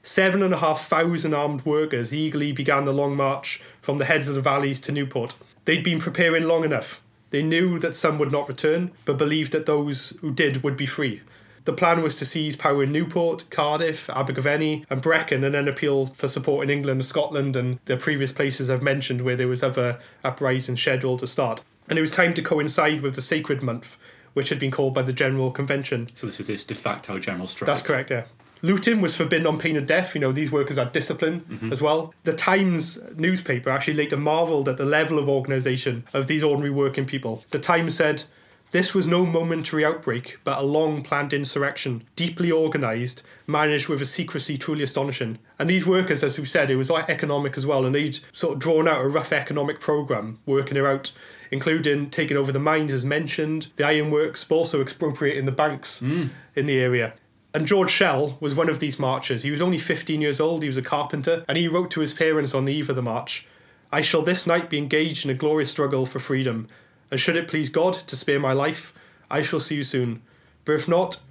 Seven 0.03 0.43
and 0.43 0.53
a 0.53 0.57
half 0.57 0.87
thousand 0.87 1.33
armed 1.33 1.65
workers 1.65 2.13
eagerly 2.13 2.51
began 2.51 2.85
the 2.85 2.93
long 2.93 3.15
march 3.15 3.61
from 3.81 3.97
the 3.97 4.05
heads 4.05 4.27
of 4.27 4.35
the 4.35 4.41
valleys 4.41 4.79
to 4.81 4.91
Newport. 4.91 5.35
They'd 5.65 5.83
been 5.83 5.99
preparing 5.99 6.43
long 6.43 6.63
enough. 6.63 7.01
They 7.31 7.41
knew 7.41 7.79
that 7.79 7.95
some 7.95 8.19
would 8.19 8.31
not 8.31 8.47
return, 8.47 8.91
but 9.05 9.17
believed 9.17 9.51
that 9.51 9.65
those 9.65 10.11
who 10.21 10.31
did 10.31 10.63
would 10.63 10.77
be 10.77 10.85
free. 10.85 11.21
The 11.65 11.73
plan 11.73 12.03
was 12.03 12.17
to 12.17 12.25
seize 12.25 12.55
power 12.55 12.83
in 12.83 12.91
Newport, 12.91 13.49
Cardiff, 13.49 14.07
Abergavenny, 14.11 14.85
and 14.89 15.01
Brecon, 15.01 15.43
and 15.43 15.55
then 15.55 15.67
appeal 15.67 16.05
for 16.07 16.27
support 16.27 16.63
in 16.63 16.69
England 16.69 17.03
Scotland 17.05 17.55
and 17.55 17.79
the 17.85 17.97
previous 17.97 18.31
places 18.31 18.69
I've 18.69 18.83
mentioned 18.83 19.21
where 19.21 19.35
there 19.35 19.47
was 19.47 19.63
other 19.63 19.99
uprisings 20.23 20.79
scheduled 20.79 21.19
to 21.19 21.27
start. 21.27 21.63
And 21.89 21.97
it 21.97 22.01
was 22.01 22.11
time 22.11 22.35
to 22.35 22.43
coincide 22.43 23.01
with 23.01 23.15
the 23.15 23.21
sacred 23.21 23.63
month, 23.63 23.97
which 24.35 24.49
had 24.49 24.59
been 24.59 24.69
called 24.69 24.93
by 24.93 25.01
the 25.01 25.13
General 25.13 25.49
Convention. 25.49 26.09
So, 26.13 26.27
this 26.27 26.39
is 26.39 26.47
this 26.47 26.63
de 26.63 26.75
facto 26.75 27.17
general 27.17 27.47
strike. 27.47 27.65
That's 27.65 27.81
correct, 27.81 28.11
yeah. 28.11 28.25
Looting 28.61 29.01
was 29.01 29.15
forbidden 29.15 29.47
on 29.47 29.57
pain 29.57 29.77
of 29.77 29.85
death. 29.85 30.13
You 30.13 30.21
know, 30.21 30.31
these 30.31 30.51
workers 30.51 30.77
had 30.77 30.91
discipline 30.91 31.41
mm-hmm. 31.41 31.71
as 31.71 31.81
well. 31.81 32.13
The 32.23 32.33
Times 32.33 32.99
newspaper 33.15 33.69
actually 33.69 33.95
later 33.95 34.17
marvelled 34.17 34.69
at 34.69 34.77
the 34.77 34.85
level 34.85 35.17
of 35.19 35.29
organisation 35.29 36.03
of 36.13 36.27
these 36.27 36.43
ordinary 36.43 36.71
working 36.71 37.05
people. 37.05 37.43
The 37.51 37.59
Times 37.59 37.95
said, 37.95 38.23
this 38.71 38.93
was 38.93 39.07
no 39.07 39.25
momentary 39.25 39.85
outbreak, 39.85 40.39
but 40.43 40.57
a 40.57 40.61
long 40.61 41.01
planned 41.01 41.31
insurrection, 41.31 42.03
deeply 42.17 42.51
organised, 42.51 43.23
managed 43.47 43.87
with 43.87 44.01
a 44.01 44.05
secrecy 44.05 44.57
truly 44.57 44.83
astonishing. 44.83 45.39
And 45.57 45.69
these 45.69 45.85
workers, 45.85 46.23
as 46.23 46.37
we 46.37 46.45
said, 46.45 46.69
it 46.69 46.75
was 46.75 46.89
like 46.89 47.09
economic 47.09 47.55
as 47.55 47.65
well, 47.65 47.85
and 47.85 47.95
they'd 47.95 48.19
sort 48.33 48.55
of 48.55 48.59
drawn 48.59 48.87
out 48.87 48.99
a 48.99 49.07
rough 49.07 49.31
economic 49.31 49.79
programme, 49.79 50.39
working 50.45 50.75
it 50.75 50.85
out, 50.85 51.11
including 51.55 52.09
taking 52.09 52.37
over 52.37 52.51
the 52.51 52.59
mines 52.59 52.91
as 52.91 53.03
mentioned, 53.03 53.67
the 53.77 53.85
ironworks, 53.85 54.43
but 54.43 54.55
also 54.55 54.81
expropriating 54.81 55.45
the 55.45 55.51
banks 55.51 56.01
mm. 56.01 56.29
in 56.55 56.65
the 56.67 56.77
area. 56.77 57.13
And 57.53 57.65
George 57.65 57.89
Shell 57.89 58.37
was 58.39 58.53
one 58.53 58.69
of 58.69 58.79
these 58.79 58.99
marchers. 58.99 59.43
He 59.43 59.51
was 59.51 59.61
only 59.61 59.77
15 59.77 60.21
years 60.21 60.39
old, 60.39 60.61
he 60.61 60.67
was 60.67 60.77
a 60.77 60.81
carpenter, 60.81 61.45
and 61.47 61.57
he 61.57 61.67
wrote 61.67 61.89
to 61.91 62.01
his 62.01 62.13
parents 62.13 62.53
on 62.53 62.65
the 62.65 62.73
eve 62.73 62.89
of 62.89 62.95
the 62.95 63.01
march 63.01 63.47
I 63.91 64.01
shall 64.01 64.21
this 64.21 64.45
night 64.45 64.69
be 64.69 64.77
engaged 64.77 65.23
in 65.23 65.31
a 65.31 65.35
glorious 65.35 65.71
struggle 65.71 66.05
for 66.05 66.19
freedom, 66.19 66.67
and 67.09 67.17
should 67.17 67.37
it 67.37 67.47
please 67.47 67.69
God 67.69 67.93
to 67.93 68.15
spare 68.17 68.41
my 68.41 68.51
life, 68.51 68.93
I 69.31 69.41
shall 69.41 69.61
see 69.61 69.75
you 69.75 69.83
soon. 69.83 70.21
But 70.65 70.73
if 70.73 70.87
not, 70.87 71.21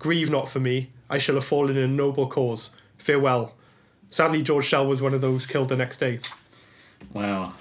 grieve 0.00 0.28
not 0.30 0.48
for 0.48 0.58
me, 0.58 0.90
I 1.08 1.18
shall 1.18 1.36
have 1.36 1.44
fallen 1.44 1.76
in 1.76 1.84
a 1.84 1.86
noble 1.86 2.26
cause. 2.26 2.70
Farewell. 2.96 3.54
Sadly, 4.10 4.42
George 4.42 4.64
Shell 4.64 4.86
was 4.86 5.00
one 5.00 5.14
of 5.14 5.20
those 5.20 5.46
killed 5.46 5.68
the 5.68 5.76
next 5.76 5.98
day. 5.98 6.18
Wow. 7.12 7.52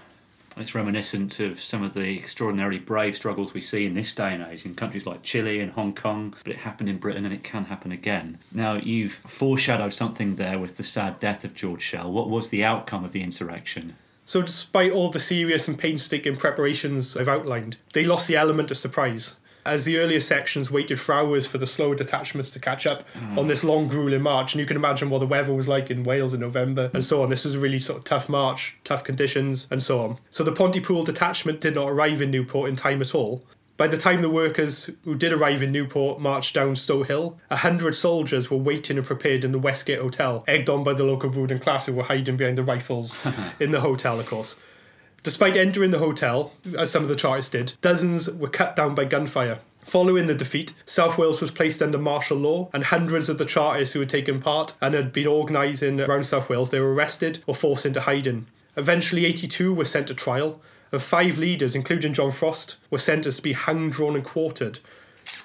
It's 0.60 0.74
reminiscent 0.74 1.40
of 1.40 1.62
some 1.62 1.84
of 1.84 1.94
the 1.94 2.18
extraordinarily 2.18 2.80
brave 2.80 3.16
struggles 3.16 3.54
we 3.54 3.62
see 3.62 3.86
in 3.86 3.94
this 3.94 4.12
day 4.12 4.34
and 4.34 4.44
age 4.44 4.66
in 4.66 4.74
countries 4.74 5.06
like 5.06 5.22
Chile 5.22 5.60
and 5.60 5.72
Hong 5.74 5.94
Kong, 5.94 6.36
but 6.44 6.52
it 6.52 6.60
happened 6.60 6.90
in 6.90 6.98
Britain 6.98 7.26
and 7.26 7.34
it 7.34 7.44
can 7.44 7.66
happen 7.66 7.92
again. 7.92 8.40
Now, 8.52 8.74
you've 8.74 9.14
foreshadowed 9.14 9.94
something 9.94 10.36
there 10.36 10.58
with 10.58 10.78
the 10.78 10.84
sad 10.84 11.20
death 11.20 11.44
of 11.44 11.54
George 11.54 11.84
Shell. 11.84 12.12
What 12.12 12.30
was 12.30 12.50
the 12.50 12.64
outcome 12.64 13.06
of 13.06 13.12
the 13.12 13.22
insurrection? 13.22 13.98
So, 14.26 14.42
despite 14.42 14.92
all 14.92 15.10
the 15.10 15.20
serious 15.20 15.68
and 15.68 15.78
painstaking 15.78 16.38
preparations 16.38 17.16
I've 17.16 17.30
outlined, 17.30 17.78
they 17.94 18.04
lost 18.04 18.28
the 18.28 18.36
element 18.36 18.72
of 18.72 18.78
surprise. 18.78 19.36
As 19.68 19.84
the 19.84 19.98
earlier 19.98 20.22
sections 20.22 20.72
waited 20.72 20.98
for 20.98 21.14
hours 21.14 21.46
for 21.46 21.58
the 21.58 21.68
slower 21.68 21.94
detachments 21.94 22.50
to 22.52 22.60
catch 22.60 22.88
up 22.88 23.04
on 23.36 23.48
this 23.48 23.66
long, 23.66 23.90
grueling 23.90 24.22
march, 24.22 24.54
and 24.54 24.62
you 24.62 24.66
can 24.66 24.78
imagine 24.78 25.10
what 25.10 25.20
the 25.20 25.28
weather 25.28 25.54
was 25.54 25.68
like 25.68 25.92
in 25.92 26.04
Wales 26.04 26.34
in 26.34 26.40
November 26.40 26.90
and 26.94 27.04
so 27.04 27.22
on. 27.22 27.30
This 27.30 27.44
was 27.44 27.56
a 27.56 27.60
really 27.60 27.78
sort 27.78 28.00
of 28.00 28.06
tough 28.06 28.30
march, 28.30 28.78
tough 28.86 29.04
conditions, 29.04 29.68
and 29.70 29.84
so 29.84 30.00
on. 30.00 30.20
So, 30.32 30.46
the 30.46 30.54
Pontypool 30.54 31.04
detachment 31.04 31.60
did 31.60 31.76
not 31.76 31.90
arrive 31.90 32.22
in 32.22 32.32
Newport 32.32 32.70
in 32.70 32.78
time 32.78 33.02
at 33.02 33.14
all. 33.14 33.44
By 33.76 33.88
the 33.88 33.98
time 33.98 34.22
the 34.22 34.30
workers 34.30 34.90
who 35.04 35.16
did 35.16 35.34
arrive 35.34 35.62
in 35.62 35.74
Newport 35.74 36.22
marched 36.22 36.56
down 36.56 36.78
Stow 36.78 37.04
Hill, 37.04 37.38
a 37.50 37.58
hundred 37.58 37.94
soldiers 37.94 38.50
were 38.50 38.58
waiting 38.58 38.98
and 38.98 39.06
prepared 39.06 39.44
in 39.44 39.52
the 39.52 39.60
Westgate 39.60 40.00
Hotel, 40.00 40.46
egged 40.48 40.70
on 40.70 40.86
by 40.86 40.94
the 40.94 41.04
local 41.04 41.30
ruling 41.30 41.60
class 41.60 41.88
who 41.88 41.94
were 41.94 42.04
hiding 42.04 42.38
behind 42.38 42.58
the 42.58 42.64
rifles 42.64 43.18
in 43.60 43.72
the 43.72 43.82
hotel, 43.82 44.18
of 44.18 44.28
course. 44.28 44.56
Despite 45.24 45.58
entering 45.58 45.92
the 45.92 46.00
hotel, 46.00 46.54
as 46.78 46.92
some 46.92 47.04
of 47.04 47.10
the 47.10 47.16
Chartists 47.16 47.52
did, 47.52 47.74
dozens 47.82 48.30
were 48.30 48.48
cut 48.48 48.76
down 48.76 48.96
by 48.96 49.06
gunfire. 49.06 49.60
Following 49.88 50.28
the 50.28 50.36
defeat, 50.36 50.74
South 50.86 51.18
Wales 51.18 51.42
was 51.42 51.50
placed 51.50 51.82
under 51.82 51.98
martial 51.98 52.38
law, 52.38 52.70
and 52.74 52.84
hundreds 52.84 53.30
of 53.30 53.38
the 53.38 53.46
Chartists 53.46 53.94
who 53.94 54.02
had 54.02 54.10
taken 54.10 54.42
part 54.42 54.74
and 54.82 54.94
had 54.94 55.14
been 55.14 55.28
organising 55.28 56.02
around 56.02 56.26
South 56.26 56.50
Wales, 56.50 56.72
they 56.72 56.80
were 56.80 56.94
arrested 56.94 57.40
or 57.48 57.56
forced 57.56 57.86
into 57.86 58.02
hiding. 58.02 58.48
Eventually, 58.76 59.26
82 59.26 59.74
were 59.74 59.86
sent 59.86 60.08
to 60.08 60.14
trial, 60.14 60.62
and 60.92 61.02
five 61.02 61.38
leaders, 61.38 61.74
including 61.74 62.14
John 62.14 62.32
Frost, 62.32 62.76
were 62.90 62.98
sentenced 62.98 63.38
to 63.38 63.44
be 63.44 63.54
hung, 63.54 63.90
drawn, 63.90 64.16
and 64.16 64.26
quartered. 64.26 64.80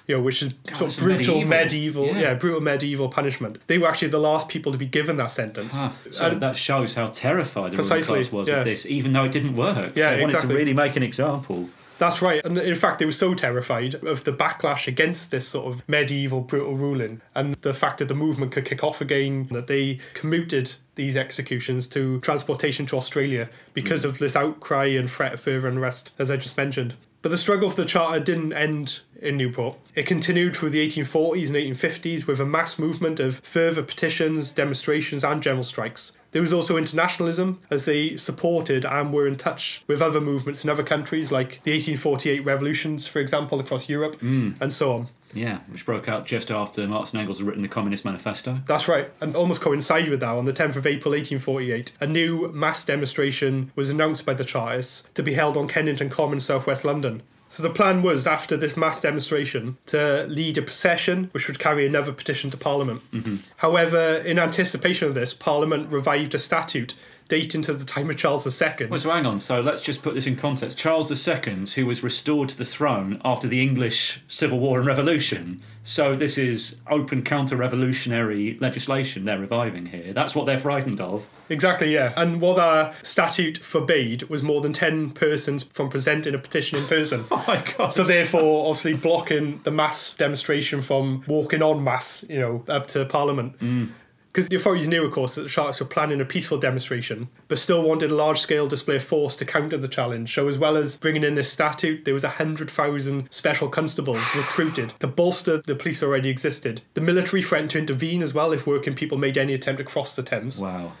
You 0.07 0.17
know, 0.17 0.21
which 0.21 0.41
is 0.41 0.53
sort 0.73 0.93
of 0.97 1.01
brutal 1.03 1.35
medieval. 1.45 1.49
medieval, 1.49 2.05
Yeah. 2.07 2.19
yeah. 2.19 2.33
brutal 2.33 2.59
medieval 2.61 3.07
punishment. 3.09 3.57
They 3.67 3.77
were 3.77 3.87
actually 3.87 4.09
the 4.09 4.19
last 4.19 4.49
people 4.49 4.71
to 4.73 4.77
be 4.77 4.85
given 4.85 5.15
that 5.17 5.31
sentence. 5.31 5.75
Ah, 5.77 5.93
so 6.11 6.25
And- 6.27 6.41
that 6.41 6.57
shows 6.57 6.95
how 6.95 7.07
terrified 7.07 7.71
the 7.71 7.77
ruling 7.83 8.03
class 8.03 8.31
was 8.31 8.49
yeah. 8.49 8.57
of 8.59 8.65
this, 8.65 8.85
even 8.85 9.13
though 9.13 9.23
it 9.23 9.31
didn't 9.31 9.55
work. 9.55 9.93
Yeah, 9.95 10.11
they 10.11 10.21
wanted 10.21 10.33
exactly. 10.35 10.49
to 10.49 10.57
really 10.57 10.73
make 10.73 10.95
an 10.97 11.03
example. 11.03 11.69
That's 11.99 12.21
right. 12.21 12.43
And 12.43 12.57
in 12.57 12.75
fact, 12.75 12.99
they 12.99 13.05
were 13.05 13.11
so 13.13 13.33
terrified 13.33 13.95
of 14.03 14.23
the 14.25 14.33
backlash 14.33 14.87
against 14.87 15.31
this 15.31 15.47
sort 15.47 15.73
of 15.73 15.87
medieval 15.87 16.41
brutal 16.41 16.75
ruling 16.75 17.21
and 17.33 17.55
the 17.61 17.73
fact 17.73 17.99
that 17.99 18.07
the 18.09 18.15
movement 18.15 18.51
could 18.51 18.65
kick 18.65 18.83
off 18.83 18.99
again 18.99 19.47
that 19.51 19.67
they 19.67 19.99
commuted 20.13 20.73
these 20.95 21.15
executions 21.15 21.87
to 21.89 22.19
transportation 22.19 22.85
to 22.87 22.97
Australia 22.97 23.47
because 23.73 24.03
of 24.03 24.17
this 24.17 24.35
outcry 24.35 24.85
and 24.87 25.09
threat 25.09 25.33
of 25.35 25.39
further 25.41 25.67
unrest, 25.67 26.11
as 26.19 26.29
I 26.29 26.35
just 26.35 26.57
mentioned. 26.57 26.95
But 27.23 27.31
the 27.31 27.37
struggle 27.37 27.69
for 27.69 27.77
the 27.77 27.87
charter 27.87 28.19
didn't 28.19 28.51
end 28.51 28.99
in 29.19 29.37
Newport. 29.37 29.77
It 29.95 30.05
continued 30.05 30.57
through 30.57 30.71
the 30.71 30.85
1840s 30.85 31.47
and 31.47 31.55
1850s 31.55 32.27
with 32.27 32.41
a 32.41 32.45
mass 32.45 32.77
movement 32.77 33.21
of 33.21 33.39
further 33.39 33.81
petitions, 33.81 34.51
demonstrations, 34.51 35.23
and 35.23 35.41
general 35.41 35.63
strikes. 35.63 36.17
There 36.31 36.41
was 36.41 36.51
also 36.51 36.75
internationalism 36.75 37.61
as 37.69 37.85
they 37.85 38.17
supported 38.17 38.85
and 38.85 39.13
were 39.13 39.25
in 39.25 39.37
touch 39.37 39.83
with 39.87 40.01
other 40.01 40.19
movements 40.19 40.65
in 40.65 40.69
other 40.69 40.83
countries, 40.83 41.31
like 41.31 41.61
the 41.63 41.71
1848 41.71 42.43
revolutions, 42.43 43.07
for 43.07 43.19
example, 43.19 43.57
across 43.61 43.87
Europe, 43.87 44.19
mm. 44.19 44.59
and 44.59 44.73
so 44.73 44.91
on. 44.91 45.07
Yeah, 45.33 45.59
which 45.69 45.85
broke 45.85 46.07
out 46.07 46.25
just 46.25 46.51
after 46.51 46.87
Marx 46.87 47.11
and 47.11 47.19
Engels 47.19 47.39
had 47.39 47.47
written 47.47 47.61
the 47.61 47.67
Communist 47.67 48.05
Manifesto. 48.05 48.59
That's 48.65 48.87
right, 48.87 49.11
and 49.21 49.35
almost 49.35 49.61
coincided 49.61 50.09
with 50.09 50.19
that. 50.19 50.29
On 50.29 50.45
the 50.45 50.53
10th 50.53 50.75
of 50.75 50.87
April 50.87 51.13
1848, 51.13 51.91
a 51.99 52.07
new 52.07 52.51
mass 52.53 52.83
demonstration 52.83 53.71
was 53.75 53.89
announced 53.89 54.25
by 54.25 54.33
the 54.33 54.45
Chartists 54.45 55.07
to 55.13 55.23
be 55.23 55.33
held 55.33 55.57
on 55.57 55.67
Kennington 55.67 56.09
Common, 56.09 56.39
southwest 56.39 56.85
London. 56.85 57.23
So 57.49 57.61
the 57.61 57.69
plan 57.69 58.01
was, 58.01 58.25
after 58.25 58.57
this 58.57 58.75
mass 58.75 58.99
demonstration, 58.99 59.77
to 59.85 60.25
lead 60.27 60.57
a 60.57 60.63
procession 60.63 61.29
which 61.33 61.47
would 61.47 61.59
carry 61.59 61.85
another 61.85 62.11
petition 62.11 62.49
to 62.49 62.57
Parliament. 62.57 63.01
Mm-hmm. 63.11 63.35
However, 63.57 64.17
in 64.17 64.39
anticipation 64.39 65.07
of 65.07 65.13
this, 65.13 65.35
Parliament 65.35 65.91
revived 65.91 66.33
a 66.33 66.39
statute 66.39 66.95
dating 67.33 67.63
to 67.63 67.73
the 67.73 67.83
time 67.83 68.11
of 68.11 68.15
Charles 68.15 68.45
II. 68.61 68.85
Well, 68.85 68.99
so 68.99 69.09
hang 69.09 69.25
on. 69.25 69.39
So 69.39 69.59
let's 69.59 69.81
just 69.81 70.03
put 70.03 70.13
this 70.13 70.27
in 70.27 70.35
context. 70.35 70.77
Charles 70.77 71.09
II, 71.27 71.65
who 71.73 71.87
was 71.87 72.03
restored 72.03 72.49
to 72.49 72.55
the 72.55 72.63
throne 72.63 73.19
after 73.25 73.47
the 73.47 73.59
English 73.59 74.21
Civil 74.27 74.59
War 74.59 74.77
and 74.77 74.85
Revolution. 74.85 75.59
So 75.81 76.15
this 76.15 76.37
is 76.37 76.75
open 76.87 77.23
counter-revolutionary 77.23 78.59
legislation 78.61 79.25
they're 79.25 79.39
reviving 79.39 79.87
here. 79.87 80.13
That's 80.13 80.35
what 80.35 80.45
they're 80.45 80.59
frightened 80.59 81.01
of. 81.01 81.27
Exactly, 81.49 81.91
yeah. 81.91 82.13
And 82.15 82.39
what 82.39 82.57
the 82.57 82.93
statute 83.01 83.57
forbade 83.57 84.29
was 84.29 84.43
more 84.43 84.61
than 84.61 84.71
10 84.71 85.09
persons 85.09 85.63
from 85.63 85.89
presenting 85.89 86.35
a 86.35 86.37
petition 86.37 86.77
in 86.77 86.87
person. 86.87 87.25
Oh 87.33 87.43
my 87.47 87.63
god. 87.77 87.93
So 87.93 88.03
therefore, 88.03 88.67
obviously 88.67 88.93
blocking 88.93 89.59
the 89.63 89.71
mass 89.71 90.13
demonstration 90.13 90.81
from 90.81 91.23
walking 91.25 91.63
on 91.63 91.83
mass, 91.83 92.23
you 92.29 92.39
know, 92.39 92.63
up 92.67 92.85
to 92.87 93.05
Parliament. 93.05 93.57
Mm. 93.59 93.89
Because 94.33 94.49
the 94.49 94.55
authorities 94.55 94.87
knew, 94.87 95.05
of 95.05 95.11
course, 95.11 95.35
that 95.35 95.43
the 95.43 95.49
Sharks 95.49 95.79
were 95.79 95.85
planning 95.85 96.19
a 96.19 96.25
peaceful 96.25 96.57
demonstration, 96.57 97.29
but 97.47 97.59
still 97.59 97.83
wanted 97.83 98.09
a 98.09 98.15
large-scale 98.15 98.65
display 98.65 98.95
of 98.95 99.03
force 99.03 99.35
to 99.35 99.45
counter 99.45 99.77
the 99.77 99.87
challenge. 99.87 100.33
So 100.33 100.47
as 100.47 100.57
well 100.57 100.75
as 100.75 100.97
bringing 100.97 101.23
in 101.23 101.35
this 101.35 101.51
statute, 101.51 102.03
there 102.03 102.15
was 102.15 102.23
100,000 102.23 103.31
special 103.31 103.69
constables 103.69 104.35
recruited 104.35 104.95
to 104.99 105.07
bolster 105.07 105.59
the 105.59 105.75
police 105.75 106.01
already 106.01 106.29
existed. 106.29 106.81
The 106.95 107.01
military 107.01 107.43
threatened 107.43 107.69
to 107.71 107.77
intervene 107.77 108.23
as 108.23 108.33
well 108.33 108.51
if 108.53 108.65
working 108.65 108.95
people 108.95 109.19
made 109.19 109.37
any 109.37 109.53
attempt 109.53 109.77
to 109.77 109.83
cross 109.83 110.15
the 110.15 110.23
Thames. 110.23 110.59
wow. 110.59 110.93